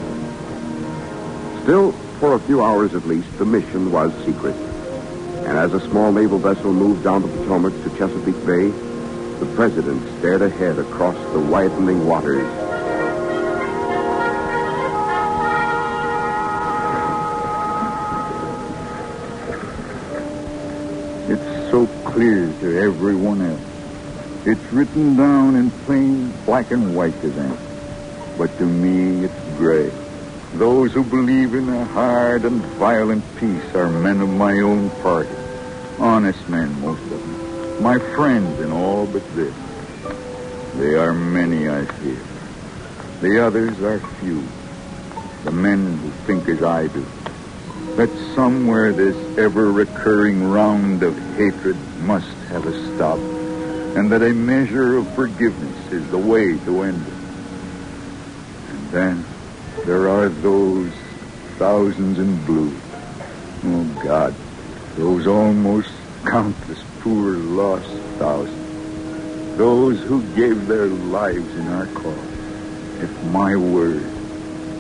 Still, 1.65 1.93
for 2.21 2.37
a 2.37 2.41
few 2.41 2.63
hours 2.63 2.95
at 2.95 3.07
least, 3.07 3.37
the 3.37 3.45
mission 3.45 3.93
was 3.93 4.15
secret. 4.25 4.57
And 5.53 5.61
as 5.61 5.75
a 5.75 5.87
small 5.91 6.11
naval 6.11 6.39
vessel 6.39 6.73
moved 6.73 7.05
down 7.05 7.21
the 7.21 7.29
Potomac 7.29 7.75
to 7.83 7.91
Chesapeake 7.91 8.47
Bay, 8.47 8.71
the 9.39 9.45
president 9.55 10.01
stared 10.19 10.41
ahead 10.41 10.79
across 10.79 11.15
the 11.35 11.41
widening 11.41 12.07
waters. 12.07 12.41
It's 21.29 21.71
so 21.71 21.87
clear 22.11 22.51
to 22.61 22.81
everyone 22.81 23.43
else. 23.43 23.61
It's 24.47 24.73
written 24.73 25.17
down 25.19 25.57
in 25.57 25.71
plain 25.85 26.33
black 26.47 26.71
and 26.71 26.97
white 26.97 27.21
to 27.21 27.29
them. 27.29 27.59
But 28.39 28.57
to 28.57 28.65
me, 28.65 29.27
it's 29.27 29.59
gray. 29.59 29.93
Those 30.55 30.95
who 30.95 31.05
believe 31.05 31.55
in 31.55 31.69
a 31.69 31.85
hard 31.85 32.47
and 32.47 32.63
violent 32.81 33.23
peace 33.37 33.75
are 33.75 33.91
men 33.91 34.23
of 34.23 34.31
my 34.31 34.59
own 34.61 34.89
party. 35.03 35.42
Honest 36.03 36.49
men, 36.49 36.81
most 36.81 37.01
of 37.01 37.11
them. 37.11 37.81
My 37.81 37.97
friends 37.97 38.59
in 38.59 38.73
all 38.73 39.07
but 39.07 39.23
this. 39.37 39.55
They 40.75 40.97
are 40.97 41.15
many, 41.15 41.69
I 41.69 41.85
fear. 41.85 42.19
The 43.21 43.47
others 43.47 43.81
are 43.81 44.01
few. 44.19 44.43
The 45.45 45.53
men 45.53 45.99
who 45.99 46.11
think 46.27 46.49
as 46.49 46.61
I 46.61 46.89
do. 46.89 47.07
That 47.95 48.11
somewhere 48.35 48.93
this 48.93 49.17
ever-recurring 49.39 50.51
round 50.51 51.05
of 51.05 51.17
hatred 51.37 51.77
must 52.01 52.35
have 52.49 52.67
a 52.67 52.97
stop. 52.97 53.21
And 53.97 54.11
that 54.11 54.23
a 54.23 54.35
measure 54.35 54.97
of 54.97 55.09
forgiveness 55.15 55.93
is 55.93 56.11
the 56.11 56.19
way 56.19 56.59
to 56.59 56.83
end 56.83 57.01
it. 57.07 57.15
And 58.71 58.91
then 58.91 59.25
there 59.87 60.09
are 60.09 60.29
those 60.29 60.93
thousands 61.59 62.19
in 62.19 62.45
blue. 62.45 62.75
Oh, 63.67 64.03
God. 64.03 64.35
Those 64.97 65.27
almost 65.27 65.91
countless 66.27 66.83
poor 67.01 67.37
lost 67.37 67.89
thousands. 68.19 69.57
those 69.57 70.01
who 70.03 70.23
gave 70.35 70.67
their 70.67 70.87
lives 70.87 71.57
in 71.57 71.69
our 71.69 71.87
cause, 71.87 72.17
at 73.01 73.25
my 73.25 73.55
word, 73.57 74.05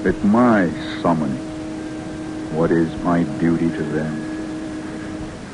at 0.07 0.23
my 0.25 0.71
summoning, 1.00 1.37
what 2.54 2.71
is 2.71 2.95
my 2.99 3.23
duty 3.40 3.71
to 3.71 3.83
them? 3.83 4.14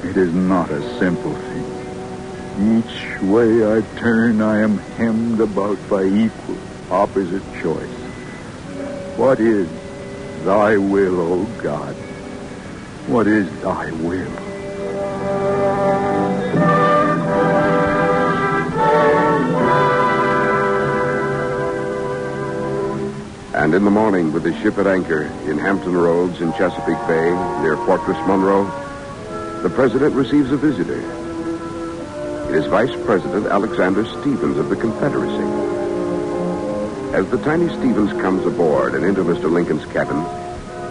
It 0.04 0.16
is 0.16 0.32
not 0.32 0.70
a 0.70 0.98
simple 0.98 1.34
thing. 1.34 2.78
Each 2.78 3.20
way 3.22 3.64
I 3.64 3.80
turn, 3.98 4.40
I 4.40 4.62
am 4.62 4.78
hemmed 4.78 5.40
about 5.40 5.78
by 5.88 6.02
equal, 6.04 6.58
opposite 6.90 7.44
choice. 7.62 7.98
What 9.16 9.40
is 9.40 9.68
thy 10.44 10.76
will, 10.76 11.20
O 11.20 11.44
God? 11.62 11.94
What 13.06 13.26
is 13.26 13.48
thy 13.62 13.90
will? 13.92 14.47
And 23.68 23.74
in 23.74 23.84
the 23.84 23.90
morning, 23.90 24.32
with 24.32 24.44
the 24.44 24.58
ship 24.62 24.78
at 24.78 24.86
anchor 24.86 25.24
in 25.44 25.58
Hampton 25.58 25.94
Roads 25.94 26.40
in 26.40 26.54
Chesapeake 26.54 27.06
Bay, 27.06 27.32
near 27.60 27.76
Fortress 27.84 28.16
Monroe, 28.26 28.64
the 29.62 29.68
president 29.68 30.14
receives 30.14 30.50
a 30.50 30.56
visitor. 30.56 31.00
It 32.48 32.54
is 32.54 32.64
Vice 32.64 32.96
President 33.04 33.44
Alexander 33.44 34.06
Stephens 34.06 34.56
of 34.56 34.70
the 34.70 34.76
Confederacy. 34.76 35.44
As 37.14 37.28
the 37.28 37.36
tiny 37.44 37.68
Stephens 37.68 38.10
comes 38.22 38.46
aboard 38.46 38.94
and 38.94 39.04
into 39.04 39.22
Mr. 39.22 39.52
Lincoln's 39.52 39.84
cabin, 39.92 40.24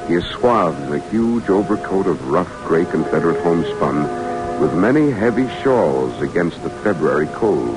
he 0.08 0.14
is 0.14 0.26
swathed 0.26 0.80
in 0.84 0.94
a 0.94 1.10
huge 1.10 1.50
overcoat 1.50 2.06
of 2.06 2.30
rough 2.30 2.54
gray 2.68 2.86
Confederate 2.86 3.42
homespun 3.42 4.62
with 4.62 4.76
many 4.76 5.10
heavy 5.10 5.48
shawls 5.64 6.22
against 6.22 6.62
the 6.62 6.70
February 6.70 7.26
cold. 7.34 7.76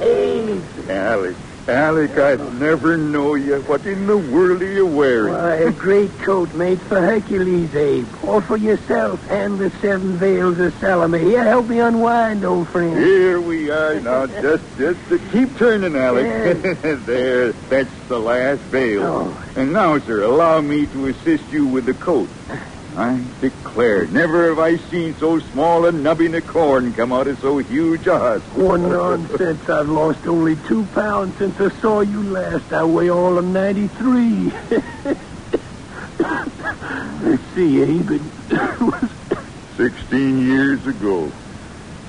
Hey, 0.00 0.60
Alec. 0.88 1.36
Alec, 1.70 2.18
I'd 2.18 2.54
never 2.58 2.96
know 2.96 3.36
you. 3.36 3.60
What 3.62 3.86
in 3.86 4.08
the 4.08 4.16
world 4.16 4.60
are 4.60 4.72
you 4.72 4.86
wearing? 4.86 5.34
Why, 5.34 5.54
a 5.54 5.70
great 5.70 6.10
coat 6.18 6.52
made 6.54 6.80
for 6.82 7.00
Hercules, 7.00 7.74
Abe. 7.76 8.08
Or 8.24 8.42
for 8.42 8.56
yourself 8.56 9.20
and 9.30 9.56
the 9.58 9.70
seven 9.80 10.16
veils 10.16 10.58
of 10.58 10.74
Salome. 10.74 11.20
Here, 11.20 11.44
help 11.44 11.68
me 11.68 11.78
unwind, 11.78 12.44
old 12.44 12.68
friend. 12.68 12.98
Here 12.98 13.40
we 13.40 13.70
are 13.70 14.00
now. 14.00 14.26
Just, 14.40 14.64
just 14.78 15.08
to 15.10 15.18
keep 15.30 15.56
turning, 15.58 15.94
Alec. 15.94 16.60
there, 17.06 17.52
that's 17.52 17.90
the 18.08 18.18
last 18.18 18.60
veil. 18.62 19.02
Oh. 19.04 19.44
And 19.54 19.72
now, 19.72 19.98
sir, 19.98 20.22
allow 20.22 20.60
me 20.60 20.86
to 20.86 21.06
assist 21.06 21.52
you 21.52 21.66
with 21.66 21.86
the 21.86 21.94
coat. 21.94 22.28
I 22.96 23.22
declare, 23.40 24.06
never 24.06 24.48
have 24.48 24.58
I 24.58 24.76
seen 24.76 25.14
so 25.14 25.38
small 25.38 25.86
a 25.86 25.92
nubbin 25.92 26.34
of 26.34 26.46
corn 26.46 26.92
come 26.92 27.12
out 27.12 27.28
of 27.28 27.38
so 27.38 27.58
huge 27.58 28.06
a 28.06 28.18
husk. 28.18 28.44
One 28.56 28.82
nonsense. 28.82 29.68
I've 29.68 29.88
lost 29.88 30.26
only 30.26 30.56
two 30.66 30.84
pounds 30.94 31.36
since 31.38 31.60
I 31.60 31.68
saw 31.80 32.00
you 32.00 32.22
last. 32.22 32.72
I 32.72 32.84
weigh 32.84 33.10
all 33.10 33.38
of 33.38 33.44
93. 33.44 34.50
Let's 37.22 37.42
see, 37.54 37.82
Abe. 37.82 38.10
It 38.10 38.80
was... 38.80 39.10
Sixteen 39.76 40.46
years 40.46 40.86
ago. 40.86 41.30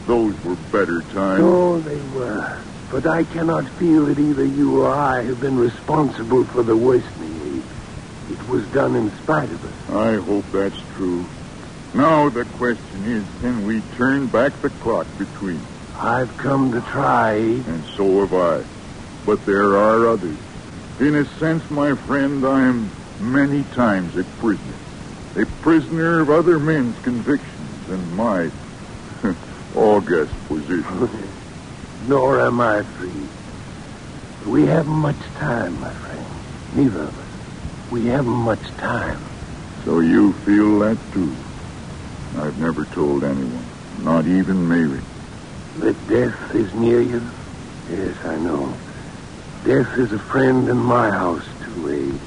Those 0.08 0.44
were 0.44 0.56
better 0.72 1.02
times. 1.02 1.42
Oh, 1.44 1.80
they 1.80 2.02
were. 2.18 2.60
But 2.92 3.08
I 3.08 3.24
cannot 3.24 3.66
feel 3.66 4.08
that 4.08 4.20
either 4.20 4.44
you 4.44 4.82
or 4.82 4.90
I 4.90 5.22
have 5.22 5.40
been 5.40 5.58
responsible 5.58 6.44
for 6.44 6.64
the 6.64 6.76
worsening. 6.76 7.41
It 8.32 8.48
was 8.48 8.66
done 8.68 8.96
in 8.96 9.12
spite 9.18 9.50
of 9.50 9.66
us. 9.66 9.96
I 9.96 10.16
hope 10.16 10.46
that's 10.52 10.80
true. 10.96 11.26
Now 11.94 12.30
the 12.30 12.46
question 12.46 13.04
is, 13.06 13.26
can 13.42 13.66
we 13.66 13.82
turn 13.98 14.28
back 14.28 14.54
the 14.62 14.70
clock 14.70 15.06
between? 15.18 15.60
I've 15.98 16.36
come 16.38 16.72
to 16.72 16.80
try, 16.82 17.34
And 17.34 17.84
so 17.98 18.26
have 18.26 18.34
I. 18.34 18.64
But 19.26 19.46
there 19.46 19.76
are 19.76 20.08
others. 20.08 20.38
In 21.00 21.16
a 21.16 21.26
sense, 21.40 21.70
my 21.70 21.94
friend, 21.94 22.46
I 22.46 22.62
am 22.62 22.90
many 23.20 23.64
times 23.76 24.16
a 24.16 24.24
prisoner. 24.40 24.76
A 25.36 25.46
prisoner 25.62 26.22
of 26.22 26.30
other 26.30 26.58
men's 26.58 26.98
convictions 27.04 27.90
and 27.90 28.16
my 28.16 28.50
august 29.76 30.34
position. 30.48 31.10
Nor 32.08 32.40
am 32.40 32.62
I 32.62 32.84
free. 32.84 33.12
We 34.50 34.66
haven't 34.66 34.94
much 34.94 35.20
time, 35.36 35.80
my 35.82 35.92
friend. 35.92 36.26
Neither 36.76 37.04
of 37.04 37.20
us. 37.20 37.21
We 37.92 38.06
haven't 38.06 38.32
much 38.32 38.66
time. 38.78 39.20
So 39.84 40.00
you 40.00 40.32
feel 40.46 40.80
that 40.80 40.98
too? 41.12 41.36
I've 42.38 42.58
never 42.58 42.86
told 42.86 43.26
anyone, 43.26 43.66
not 44.00 44.26
even 44.26 44.66
Mary. 44.66 45.02
That 45.80 46.08
death 46.08 46.56
is 46.56 46.74
near 46.74 47.02
you? 47.02 47.22
Yes, 47.90 48.16
I 48.24 48.38
know. 48.38 48.74
Death 49.66 49.98
is 49.98 50.14
a 50.14 50.20
friend 50.20 50.70
in 50.70 50.78
my 50.78 51.10
house, 51.10 51.46
too, 51.66 51.90
Abe. 51.90 52.22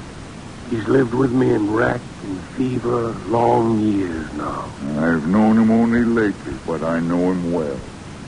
He's 0.68 0.86
lived 0.86 1.14
with 1.14 1.32
me 1.32 1.54
in 1.54 1.72
rack 1.72 2.02
and 2.24 2.40
fever 2.56 3.14
long 3.28 3.80
years 3.80 4.30
now. 4.34 4.70
I've 4.98 5.26
known 5.26 5.56
him 5.56 5.70
only 5.70 6.04
lately, 6.04 6.54
but 6.66 6.82
I 6.82 7.00
know 7.00 7.32
him 7.32 7.52
well 7.52 7.80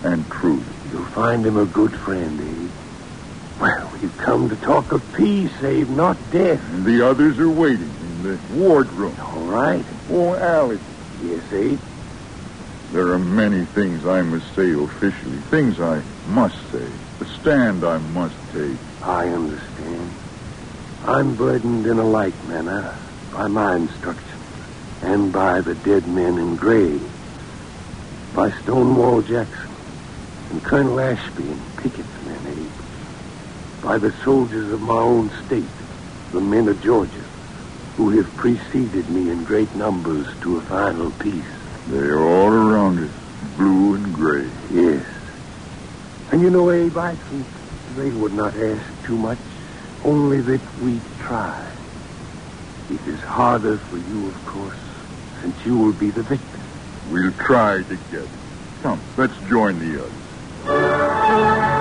and 0.04 0.24
truly. 0.30 0.64
You'll 0.90 1.04
find 1.06 1.44
him 1.44 1.58
a 1.58 1.66
good 1.66 1.94
friend, 1.96 2.40
Abe. 2.40 2.70
We've 4.00 4.16
come 4.18 4.48
to 4.50 4.56
talk 4.56 4.92
of 4.92 5.02
peace, 5.14 5.52
Abe, 5.62 5.88
not 5.88 6.16
death. 6.30 6.60
And 6.72 6.84
the 6.84 7.06
others 7.08 7.38
are 7.38 7.48
waiting 7.50 7.90
in 8.00 8.22
the 8.22 8.38
wardroom. 8.54 9.18
All 9.20 9.40
right. 9.40 9.84
Oh, 10.10 10.34
Alec, 10.34 10.80
Yes, 11.24 11.42
Abe. 11.52 11.78
there 12.92 13.08
are 13.12 13.18
many 13.18 13.64
things 13.64 14.04
I 14.06 14.20
must 14.22 14.54
say 14.54 14.70
officially, 14.72 15.38
things 15.50 15.80
I 15.80 16.02
must 16.28 16.56
say, 16.70 16.86
the 17.18 17.24
stand 17.40 17.84
I 17.84 17.98
must 17.98 18.36
take. 18.52 18.76
I 19.02 19.24
understand. 19.28 20.10
I'm 21.04 21.34
burdened 21.36 21.86
in 21.86 21.98
a 21.98 22.06
like 22.06 22.34
manner 22.48 22.94
by 23.32 23.46
my 23.48 23.76
instructions 23.76 24.22
and 25.02 25.32
by 25.32 25.60
the 25.62 25.74
dead 25.74 26.06
men 26.06 26.38
in 26.38 26.56
gray, 26.56 26.98
by 28.34 28.50
Stonewall 28.62 29.22
Jackson 29.22 29.70
and 30.50 30.62
Colonel 30.62 31.00
Ashby 31.00 31.44
and 31.44 31.60
Abe, 31.84 32.04
by 33.86 33.98
the 33.98 34.10
soldiers 34.24 34.72
of 34.72 34.82
my 34.82 34.98
own 34.98 35.30
state, 35.46 35.64
the 36.32 36.40
men 36.40 36.66
of 36.66 36.82
Georgia, 36.82 37.22
who 37.96 38.10
have 38.10 38.28
preceded 38.34 39.08
me 39.10 39.30
in 39.30 39.44
great 39.44 39.72
numbers 39.76 40.26
to 40.40 40.56
a 40.56 40.60
final 40.62 41.12
peace. 41.12 41.44
They 41.86 41.98
are 41.98 42.20
all 42.20 42.52
around 42.52 42.98
us, 42.98 43.12
blue 43.56 43.94
and 43.94 44.12
gray. 44.12 44.50
Yes. 44.72 45.06
And 46.32 46.42
you 46.42 46.50
know, 46.50 46.72
Abe, 46.72 46.98
I 46.98 47.14
think 47.14 47.46
they 47.94 48.10
would 48.10 48.34
not 48.34 48.56
ask 48.56 48.82
too 49.04 49.16
much, 49.16 49.38
only 50.04 50.40
that 50.40 50.60
we 50.82 51.00
try. 51.20 51.64
It 52.90 53.06
is 53.06 53.20
harder 53.20 53.78
for 53.78 53.98
you, 53.98 54.26
of 54.26 54.46
course, 54.46 54.74
since 55.42 55.64
you 55.64 55.78
will 55.78 55.92
be 55.92 56.10
the 56.10 56.24
victim. 56.24 56.60
We'll 57.12 57.30
try 57.34 57.84
together. 57.84 58.28
Come, 58.82 59.00
let's 59.16 59.38
join 59.48 59.78
the 59.78 60.02
others. 60.02 61.75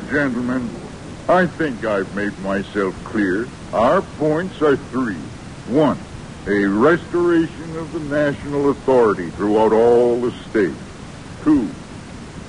Gentlemen, 0.00 0.70
I 1.28 1.46
think 1.46 1.84
I've 1.84 2.14
made 2.14 2.38
myself 2.40 2.94
clear. 3.04 3.48
Our 3.72 4.02
points 4.02 4.62
are 4.62 4.76
three. 4.76 5.18
One, 5.68 5.98
a 6.46 6.64
restoration 6.66 7.76
of 7.76 7.92
the 7.92 8.00
national 8.00 8.70
authority 8.70 9.30
throughout 9.30 9.72
all 9.72 10.20
the 10.20 10.32
states. 10.50 10.78
Two, 11.44 11.68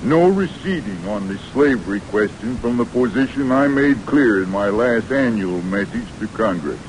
no 0.02 0.28
receding 0.28 1.06
on 1.06 1.28
the 1.28 1.38
slavery 1.52 2.00
question 2.00 2.56
from 2.58 2.78
the 2.78 2.86
position 2.86 3.52
I 3.52 3.68
made 3.68 4.06
clear 4.06 4.42
in 4.42 4.50
my 4.50 4.70
last 4.70 5.12
annual 5.12 5.60
message 5.62 6.08
to 6.20 6.28
Congress. 6.28 6.80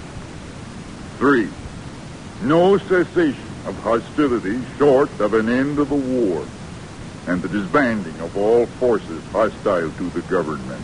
Three, 1.17 1.49
no 2.41 2.77
cessation 2.77 3.51
of 3.65 3.77
hostilities 3.79 4.63
short 4.77 5.09
of 5.19 5.33
an 5.33 5.49
end 5.49 5.77
of 5.79 5.89
the 5.89 5.95
war 5.95 6.45
and 7.27 7.41
the 7.41 7.49
disbanding 7.49 8.19
of 8.19 8.35
all 8.37 8.65
forces 8.65 9.23
hostile 9.31 9.91
to 9.91 10.09
the 10.09 10.21
government. 10.23 10.83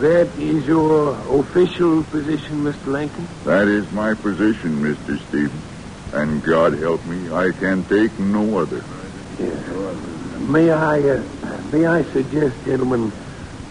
That 0.00 0.28
is 0.38 0.66
your 0.66 1.10
official 1.40 2.04
position, 2.04 2.64
Mr. 2.64 2.86
Lincoln? 2.86 3.28
That 3.44 3.68
is 3.68 3.90
my 3.92 4.14
position, 4.14 4.76
Mr. 4.82 5.18
Stephens. 5.28 5.62
And 6.12 6.42
God 6.42 6.72
help 6.78 7.04
me, 7.06 7.30
I 7.30 7.50
can 7.50 7.84
take 7.84 8.18
no 8.18 8.58
other. 8.58 8.82
May 10.40 10.70
I, 10.70 11.00
uh, 11.00 11.22
may 11.70 11.86
I 11.86 12.02
suggest, 12.04 12.56
gentlemen, 12.64 13.12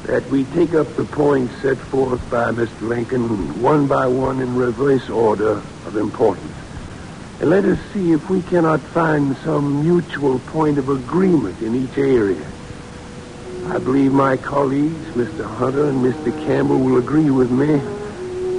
that 0.04 0.30
we 0.30 0.46
take 0.46 0.74
up 0.74 0.96
the 0.96 1.04
points 1.04 1.54
set 1.62 1.78
forth 1.78 2.22
by 2.30 2.52
Mr. 2.52 2.82
Lincoln 2.82 3.62
one 3.62 3.88
by 3.88 4.08
one 4.08 4.40
in 4.40 4.56
reverse 4.56 5.10
order 5.10 5.62
of 5.86 5.98
importance. 5.98 6.59
Let 7.42 7.64
us 7.64 7.80
see 7.94 8.12
if 8.12 8.30
we 8.30 8.42
cannot 8.42 8.82
find 8.82 9.36
some 9.38 9.82
mutual 9.82 10.40
point 10.40 10.78
of 10.78 10.90
agreement 10.90 11.62
in 11.62 11.74
each 11.74 11.98
area. 11.98 12.46
I 13.68 13.78
believe 13.78 14.12
my 14.12 14.36
colleagues, 14.36 15.06
Mr. 15.16 15.46
Hunter 15.46 15.86
and 15.86 16.04
Mr. 16.04 16.38
Campbell, 16.46 16.80
will 16.80 16.98
agree 16.98 17.30
with 17.30 17.50
me 17.50 17.78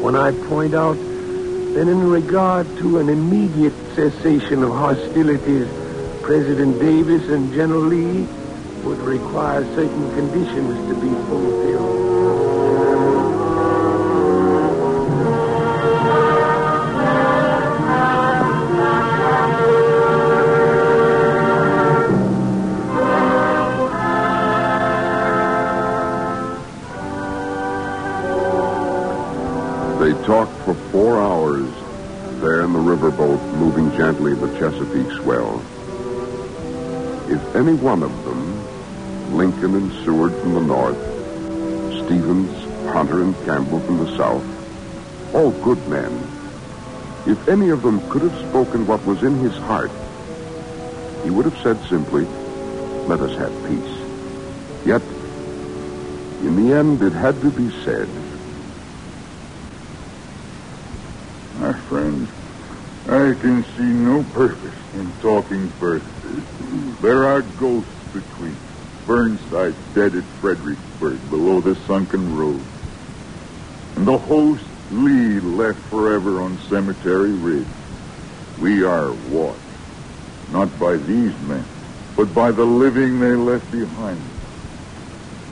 when 0.01 0.17
I 0.17 0.33
point 0.49 0.73
out 0.73 0.95
that 0.95 1.89
in 1.89 2.09
regard 2.09 2.67
to 2.79 2.99
an 3.01 3.11
immediate 3.11 3.75
cessation 3.95 4.63
of 4.63 4.71
hostilities, 4.71 5.69
President 6.23 6.81
Davis 6.81 7.29
and 7.29 7.53
General 7.53 7.83
Lee 7.83 8.27
would 8.83 8.99
require 9.01 9.63
certain 9.75 10.15
conditions 10.15 10.89
to 10.89 10.95
be 10.95 11.11
fulfilled. 11.29 12.20
Any 37.61 37.75
one 37.75 38.03
of 38.03 38.25
them, 38.25 39.37
Lincoln 39.37 39.75
and 39.75 39.93
Seward 40.03 40.33
from 40.41 40.55
the 40.55 40.63
north, 40.63 40.97
Stephens, 41.93 42.51
Hunter, 42.89 43.21
and 43.21 43.37
Campbell 43.45 43.81
from 43.81 43.99
the 43.99 44.17
south, 44.17 44.47
all 45.35 45.51
good 45.51 45.87
men, 45.87 46.31
if 47.27 47.49
any 47.51 47.69
of 47.69 47.83
them 47.83 48.01
could 48.09 48.23
have 48.23 48.49
spoken 48.49 48.87
what 48.87 49.05
was 49.05 49.23
in 49.23 49.35
his 49.45 49.53
heart, 49.69 49.91
he 51.23 51.29
would 51.29 51.45
have 51.45 51.59
said 51.63 51.79
simply, 51.91 52.25
let 53.05 53.21
us 53.21 53.37
have 53.37 53.53
peace. 53.69 53.95
Yet, 54.87 55.03
in 56.41 56.57
the 56.57 56.75
end, 56.75 57.03
it 57.03 57.13
had 57.13 57.43
to 57.43 57.51
be 57.51 57.69
said. 57.85 58.09
My 61.61 61.79
friend, 61.91 62.40
I 63.11 63.35
can 63.35 63.65
see 63.77 63.83
no 63.83 64.23
purpose 64.33 64.77
in 64.95 65.11
talking 65.21 65.69
further. 65.69 66.07
There 67.03 67.25
are 67.25 67.43
ghosts 67.43 67.91
between. 68.13 68.57
Burnside 69.05 69.75
dead 69.95 70.15
at 70.15 70.23
Fredericksburg 70.41 71.19
below 71.29 71.61
the 71.61 71.75
sunken 71.89 72.39
road. 72.39 72.61
And 73.97 74.07
the 74.07 74.17
host 74.17 74.63
Lee 74.93 75.41
left 75.41 75.81
forever 75.89 76.41
on 76.41 76.57
Cemetery 76.69 77.33
Ridge. 77.33 77.67
We 78.61 78.85
are 78.85 79.13
watched, 79.31 79.59
not 80.53 80.79
by 80.79 80.97
these 80.97 81.37
men, 81.41 81.65
but 82.17 82.33
by 82.33 82.53
the 82.53 82.65
living 82.65 83.19
they 83.19 83.35
left 83.35 83.73
behind. 83.73 84.23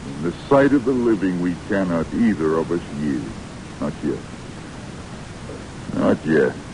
In 0.07 0.23
the 0.23 0.33
sight 0.49 0.73
of 0.73 0.85
the 0.85 0.93
living, 0.93 1.41
we 1.41 1.57
cannot 1.69 2.07
either 2.15 2.59
of 2.59 2.71
us 2.71 2.83
yield. 3.01 3.33
Not 3.81 3.93
yet. 4.05 4.19
Not 5.95 6.25
yet. 6.25 6.68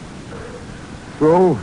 So, 1.24 1.58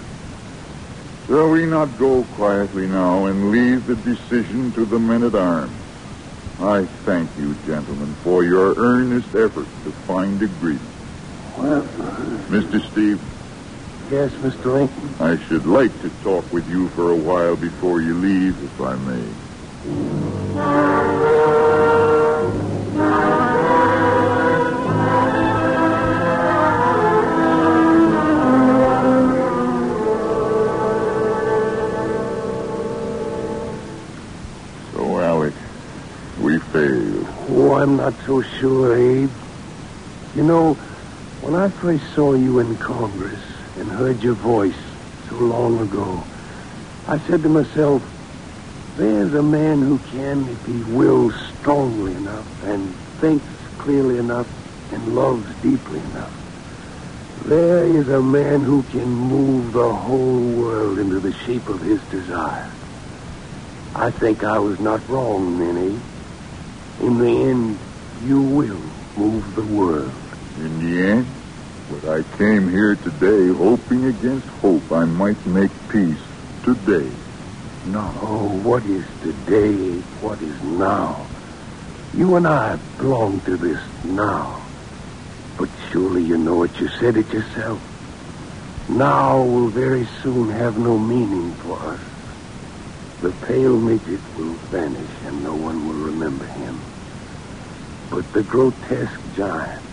shall 1.27 1.51
we 1.51 1.67
not 1.67 1.99
go 1.99 2.23
quietly 2.33 2.87
now 2.87 3.27
and 3.27 3.51
leave 3.51 3.85
the 3.85 3.93
decision 3.93 4.71
to 4.71 4.87
the 4.87 4.97
men 4.97 5.21
at 5.21 5.35
arms? 5.35 5.77
I 6.59 6.85
thank 7.05 7.29
you, 7.37 7.53
gentlemen, 7.67 8.11
for 8.23 8.43
your 8.43 8.73
earnest 8.75 9.27
effort 9.35 9.67
to 9.83 9.91
find 10.07 10.41
agreement. 10.41 10.81
Well, 11.59 11.83
Mr. 12.49 12.81
Steve, 12.91 13.21
yes, 14.09 14.31
Mr. 14.41 14.73
Lincoln. 14.73 15.15
I 15.19 15.37
should 15.45 15.67
like 15.67 15.93
to 16.01 16.09
talk 16.23 16.51
with 16.51 16.67
you 16.67 16.89
for 16.95 17.11
a 17.11 17.15
while 17.15 17.55
before 17.55 18.01
you 18.01 18.15
leave, 18.15 18.57
if 18.63 18.81
I 18.81 18.95
may. 18.95 21.00
Not 38.01 38.15
so 38.25 38.41
sure, 38.59 38.97
Abe. 38.97 39.29
You 40.33 40.41
know, 40.41 40.73
when 41.41 41.53
I 41.53 41.69
first 41.69 42.03
saw 42.15 42.33
you 42.33 42.57
in 42.57 42.75
Congress 42.77 43.39
and 43.77 43.87
heard 43.91 44.23
your 44.23 44.33
voice 44.33 44.81
so 45.29 45.35
long 45.35 45.79
ago, 45.79 46.23
I 47.07 47.19
said 47.27 47.43
to 47.43 47.49
myself, 47.49 48.01
there's 48.97 49.35
a 49.35 49.43
man 49.43 49.83
who 49.83 49.99
can, 49.99 50.49
if 50.49 50.65
he 50.65 50.81
wills 50.95 51.35
strongly 51.59 52.15
enough 52.15 52.63
and 52.63 52.91
thinks 53.19 53.45
clearly 53.77 54.17
enough 54.17 54.47
and 54.91 55.15
loves 55.15 55.47
deeply 55.61 55.99
enough. 55.99 56.33
There 57.45 57.85
is 57.85 58.09
a 58.09 58.19
man 58.19 58.61
who 58.61 58.81
can 58.81 59.09
move 59.09 59.73
the 59.73 59.93
whole 59.93 60.39
world 60.39 60.97
into 60.97 61.19
the 61.19 61.33
shape 61.45 61.69
of 61.69 61.79
his 61.81 62.01
desire. 62.09 62.71
I 63.93 64.09
think 64.09 64.43
I 64.43 64.57
was 64.57 64.79
not 64.79 65.07
wrong, 65.07 65.59
Minnie. 65.59 65.99
In 67.01 67.19
the 67.19 67.49
end, 67.49 67.79
you 68.23 68.41
will 68.41 68.81
move 69.17 69.55
the 69.55 69.63
world. 69.63 70.11
In 70.57 70.79
the 70.79 71.09
end, 71.09 71.27
but 71.89 72.07
I 72.07 72.37
came 72.37 72.69
here 72.69 72.95
today 72.95 73.47
hoping 73.47 74.05
against 74.05 74.45
hope 74.61 74.91
I 74.91 75.05
might 75.05 75.43
make 75.45 75.71
peace 75.89 76.21
today. 76.63 77.09
No, 77.87 78.01
what 78.63 78.85
is 78.85 79.05
today? 79.23 79.99
What 80.21 80.41
is 80.41 80.61
now? 80.61 81.25
You 82.13 82.35
and 82.35 82.45
I 82.45 82.75
belong 82.97 83.39
to 83.41 83.57
this 83.57 83.81
now. 84.05 84.61
But 85.57 85.69
surely 85.89 86.23
you 86.23 86.37
know 86.37 86.63
it. 86.63 86.79
You 86.79 86.89
said 86.99 87.17
it 87.17 87.31
yourself. 87.33 87.81
Now 88.89 89.41
will 89.41 89.69
very 89.69 90.05
soon 90.21 90.49
have 90.49 90.77
no 90.77 90.97
meaning 90.99 91.53
for 91.55 91.79
us. 91.79 92.01
The 93.21 93.31
pale 93.47 93.77
midget 93.77 94.19
will 94.37 94.53
vanish 94.69 95.11
and 95.25 95.43
no 95.43 95.55
one 95.55 95.87
will 95.87 96.05
remember 96.11 96.45
him. 96.45 96.79
But 98.11 98.33
the 98.33 98.43
grotesque 98.43 99.21
giant 99.37 99.83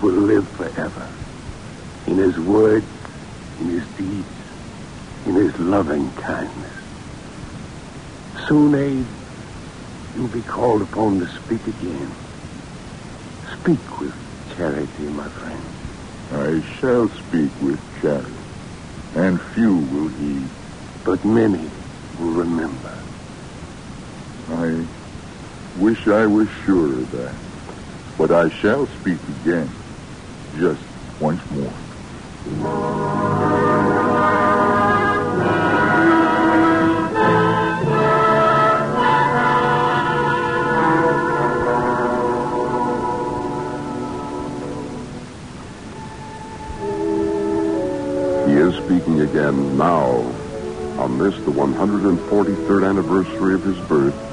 will 0.00 0.26
live 0.26 0.48
forever. 0.56 1.08
In 2.06 2.18
his 2.18 2.38
words, 2.38 2.86
in 3.58 3.68
his 3.68 3.84
deeds, 3.98 4.26
in 5.26 5.34
his 5.34 5.52
loving 5.58 6.08
kindness. 6.12 6.72
Soon, 8.48 8.74
Abe, 8.76 9.06
you'll 10.14 10.28
be 10.28 10.42
called 10.42 10.82
upon 10.82 11.18
to 11.18 11.26
speak 11.44 11.66
again. 11.66 12.12
Speak 13.60 14.00
with 14.00 14.14
charity, 14.56 15.02
my 15.02 15.28
friend. 15.30 15.62
I 16.30 16.62
shall 16.80 17.08
speak 17.28 17.50
with 17.60 17.80
charity, 18.00 18.36
and 19.16 19.40
few 19.54 19.74
will 19.74 20.08
heed. 20.08 20.48
But 21.04 21.24
many 21.24 21.68
will 22.18 22.34
remember. 22.34 22.94
I 24.48 25.01
wish 25.76 26.06
I 26.06 26.26
was 26.26 26.48
sure 26.64 26.98
of 27.00 27.10
that. 27.12 27.34
But 28.18 28.30
I 28.30 28.48
shall 28.60 28.86
speak 29.00 29.18
again, 29.42 29.70
just 30.58 30.82
once 31.18 31.40
more. 31.50 31.72
He 48.46 48.58
is 48.58 48.74
speaking 48.84 49.20
again 49.20 49.78
now, 49.78 50.04
on 51.00 51.18
this, 51.18 51.34
the 51.44 51.50
143rd 51.50 52.88
anniversary 52.88 53.54
of 53.54 53.64
his 53.64 53.78
birth, 53.88 54.31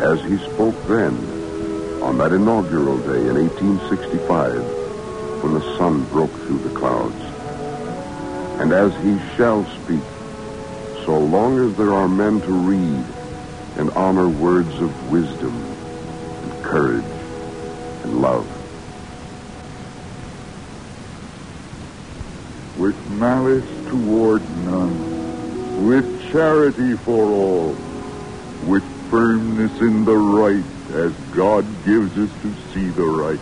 as 0.00 0.20
he 0.24 0.36
spoke 0.52 0.76
then, 0.88 1.12
on 2.02 2.16
that 2.18 2.32
inaugural 2.32 2.98
day 3.04 3.20
in 3.28 3.36
1865, 3.36 5.44
when 5.44 5.52
the 5.54 5.76
sun 5.76 6.04
broke 6.08 6.32
through 6.46 6.60
the 6.64 6.72
clouds. 6.78 7.20
And 8.60 8.72
as 8.72 8.92
he 9.04 9.18
shall 9.36 9.64
speak, 9.84 10.04
so 11.04 11.12
long 11.12 11.60
as 11.68 11.76
there 11.76 11.92
are 11.92 12.08
men 12.08 12.40
to 12.40 12.52
read 12.52 13.04
and 13.76 13.90
honor 13.96 14.28
words 14.28 14.72
of 14.80 14.90
wisdom 15.12 15.54
and 16.44 16.52
courage 16.64 17.14
and 18.04 18.20
love. 18.20 18.48
with 22.80 22.96
malice 23.10 23.68
toward 23.90 24.40
none, 24.64 25.86
with 25.86 26.06
charity 26.32 26.96
for 27.04 27.30
all, 27.30 27.89
firmness 29.10 29.80
in 29.80 30.04
the 30.04 30.16
right 30.16 30.64
as 30.92 31.12
God 31.34 31.66
gives 31.84 32.16
us 32.16 32.30
to 32.42 32.54
see 32.72 32.88
the 32.90 33.04
right. 33.04 33.40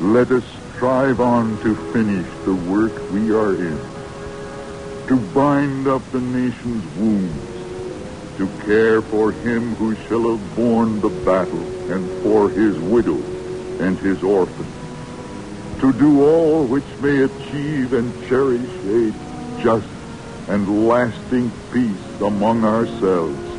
Let 0.00 0.30
us 0.30 0.44
strive 0.76 1.20
on 1.20 1.60
to 1.62 1.74
finish 1.92 2.26
the 2.44 2.54
work 2.54 2.92
we 3.10 3.32
are 3.32 3.54
in, 3.54 3.78
to 5.08 5.16
bind 5.34 5.88
up 5.88 6.08
the 6.12 6.20
nation's 6.20 6.84
wounds, 6.96 8.36
to 8.38 8.48
care 8.64 9.02
for 9.02 9.32
him 9.32 9.74
who 9.74 9.96
shall 10.06 10.36
have 10.36 10.56
borne 10.56 11.00
the 11.00 11.10
battle, 11.24 11.66
and 11.92 12.08
for 12.22 12.48
his 12.48 12.78
widow 12.78 13.20
and 13.80 13.98
his 13.98 14.22
orphan, 14.22 14.66
to 15.80 15.92
do 15.98 16.24
all 16.24 16.64
which 16.64 16.84
may 17.00 17.22
achieve 17.22 17.92
and 17.92 18.12
cherish 18.28 18.70
a 18.86 19.12
just 19.62 19.88
and 20.48 20.86
lasting 20.88 21.50
peace 21.72 22.20
among 22.20 22.64
ourselves 22.64 23.49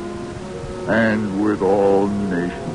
and 0.88 1.44
with 1.44 1.62
all 1.62 2.08
nations. 2.08 2.71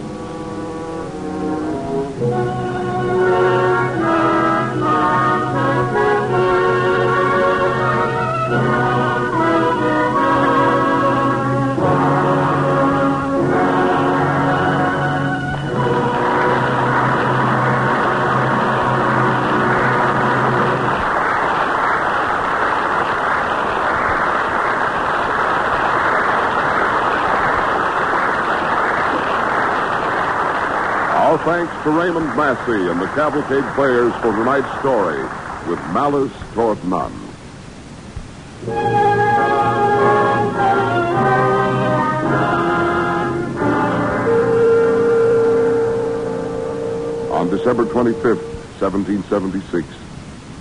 Massey 32.37 32.87
and 32.87 33.01
the 33.01 33.07
Cavalcade 33.07 33.63
Players 33.73 34.13
for 34.17 34.31
tonight's 34.31 34.69
story, 34.77 35.19
with 35.67 35.79
malice 35.91 36.31
toward 36.53 36.77
none. 36.85 37.11
On 47.31 47.49
December 47.49 47.85
25th, 47.85 48.43
1776, 48.79 49.87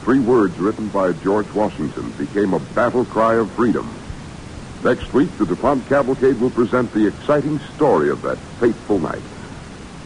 three 0.03 0.21
words 0.21 0.59
written 0.59 0.89
by 0.89 1.12
George 1.12 1.51
Washington 1.53 2.11
became 2.12 2.55
a 2.55 2.61
battle 2.75 3.05
cry 3.05 3.35
of 3.35 3.51
freedom. 3.51 3.87
Next 4.83 5.12
week, 5.12 5.29
the 5.37 5.45
DuPont 5.45 5.87
Cavalcade 5.91 6.41
will 6.41 6.49
present 6.49 6.91
the 6.95 7.07
exciting 7.07 7.59
story 7.75 8.09
of 8.09 8.23
that 8.23 8.39
fateful 8.61 8.99
night. 8.99 9.21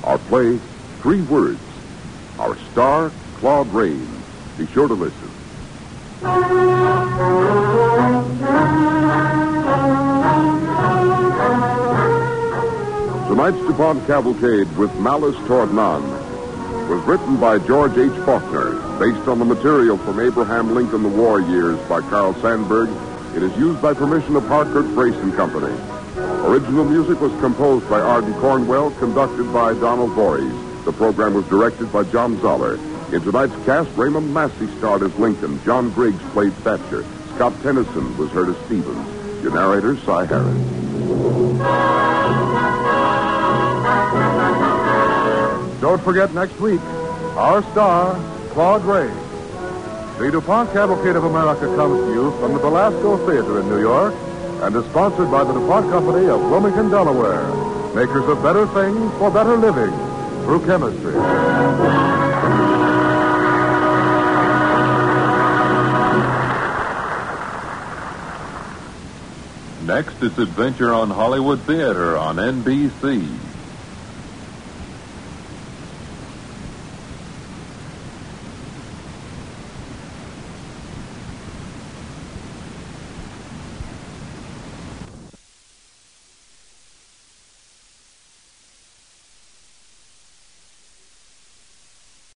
Our 0.02 0.18
play, 0.18 0.58
Three 1.02 1.22
Words. 1.22 1.58
Our 2.38 2.56
star, 2.72 3.10
Claude 3.36 3.68
Rains. 3.68 4.06
Be 4.58 4.66
sure 4.66 4.86
to 4.86 4.92
listen. 4.92 5.30
Tonight's 13.28 13.56
DuPont 13.66 14.06
Cavalcade 14.06 14.76
with 14.76 14.94
Malice 14.96 15.36
Toward 15.46 15.72
None 15.72 16.02
was 16.90 17.02
written 17.04 17.38
by 17.38 17.58
George 17.58 17.96
H. 17.96 18.12
Faulkner, 18.26 18.72
based 18.98 19.26
on 19.26 19.38
the 19.38 19.44
material 19.46 19.96
from 19.96 20.20
Abraham 20.20 20.74
Lincoln 20.74 21.02
The 21.02 21.08
War 21.08 21.40
Years 21.40 21.78
by 21.88 22.00
Carl 22.00 22.34
Sandburg. 22.34 22.90
It 23.34 23.42
is 23.42 23.56
used 23.56 23.80
by 23.80 23.94
permission 23.94 24.36
of 24.36 24.46
Harcourt 24.48 24.86
Brace 24.94 25.16
and 25.16 25.32
Company. 25.34 25.74
Original 26.44 26.84
music 26.84 27.18
was 27.22 27.32
composed 27.40 27.88
by 27.88 28.00
Ardon 28.00 28.34
Cornwell, 28.34 28.90
conducted 28.98 29.50
by 29.50 29.72
Donald 29.72 30.10
Voorhees. 30.10 30.69
The 30.84 30.92
program 30.92 31.34
was 31.34 31.44
directed 31.46 31.92
by 31.92 32.04
John 32.04 32.40
Zoller. 32.40 32.76
In 33.12 33.20
tonight's 33.20 33.54
cast, 33.66 33.90
Raymond 33.96 34.32
Massey 34.32 34.66
starred 34.78 35.02
as 35.02 35.14
Lincoln. 35.18 35.62
John 35.62 35.90
Griggs 35.90 36.22
played 36.32 36.54
Thatcher. 36.54 37.04
Scott 37.34 37.52
Tennyson 37.62 38.16
was 38.16 38.30
heard 38.30 38.48
as 38.48 38.56
Stephens. 38.64 39.42
Your 39.42 39.52
narrator, 39.52 39.96
Cy 39.98 40.26
Harice. 40.26 41.60
Don't 45.82 46.02
forget 46.02 46.32
next 46.32 46.58
week, 46.60 46.80
our 47.36 47.62
star, 47.72 48.14
Claude 48.50 48.84
Ray. 48.84 49.10
The 50.18 50.30
DuPont 50.30 50.72
Cavalcade 50.72 51.16
of 51.16 51.24
America 51.24 51.66
comes 51.76 52.00
to 52.06 52.12
you 52.12 52.30
from 52.38 52.54
the 52.54 52.58
Belasco 52.58 53.18
Theater 53.26 53.60
in 53.60 53.68
New 53.68 53.80
York 53.80 54.14
and 54.62 54.74
is 54.76 54.84
sponsored 54.86 55.30
by 55.30 55.44
the 55.44 55.52
DuPont 55.52 55.90
Company 55.90 56.26
of 56.28 56.40
Wilmington, 56.40 56.90
Delaware, 56.90 57.46
makers 57.94 58.24
of 58.28 58.42
better 58.42 58.66
things 58.68 59.12
for 59.18 59.30
better 59.30 59.56
living 59.56 60.09
through 60.50 60.66
chemistry. 60.66 61.14
Next, 69.86 70.20
it's 70.24 70.38
Adventure 70.38 70.92
on 70.92 71.10
Hollywood 71.10 71.60
Theater 71.60 72.16
on 72.16 72.36
NBC. 72.36 73.49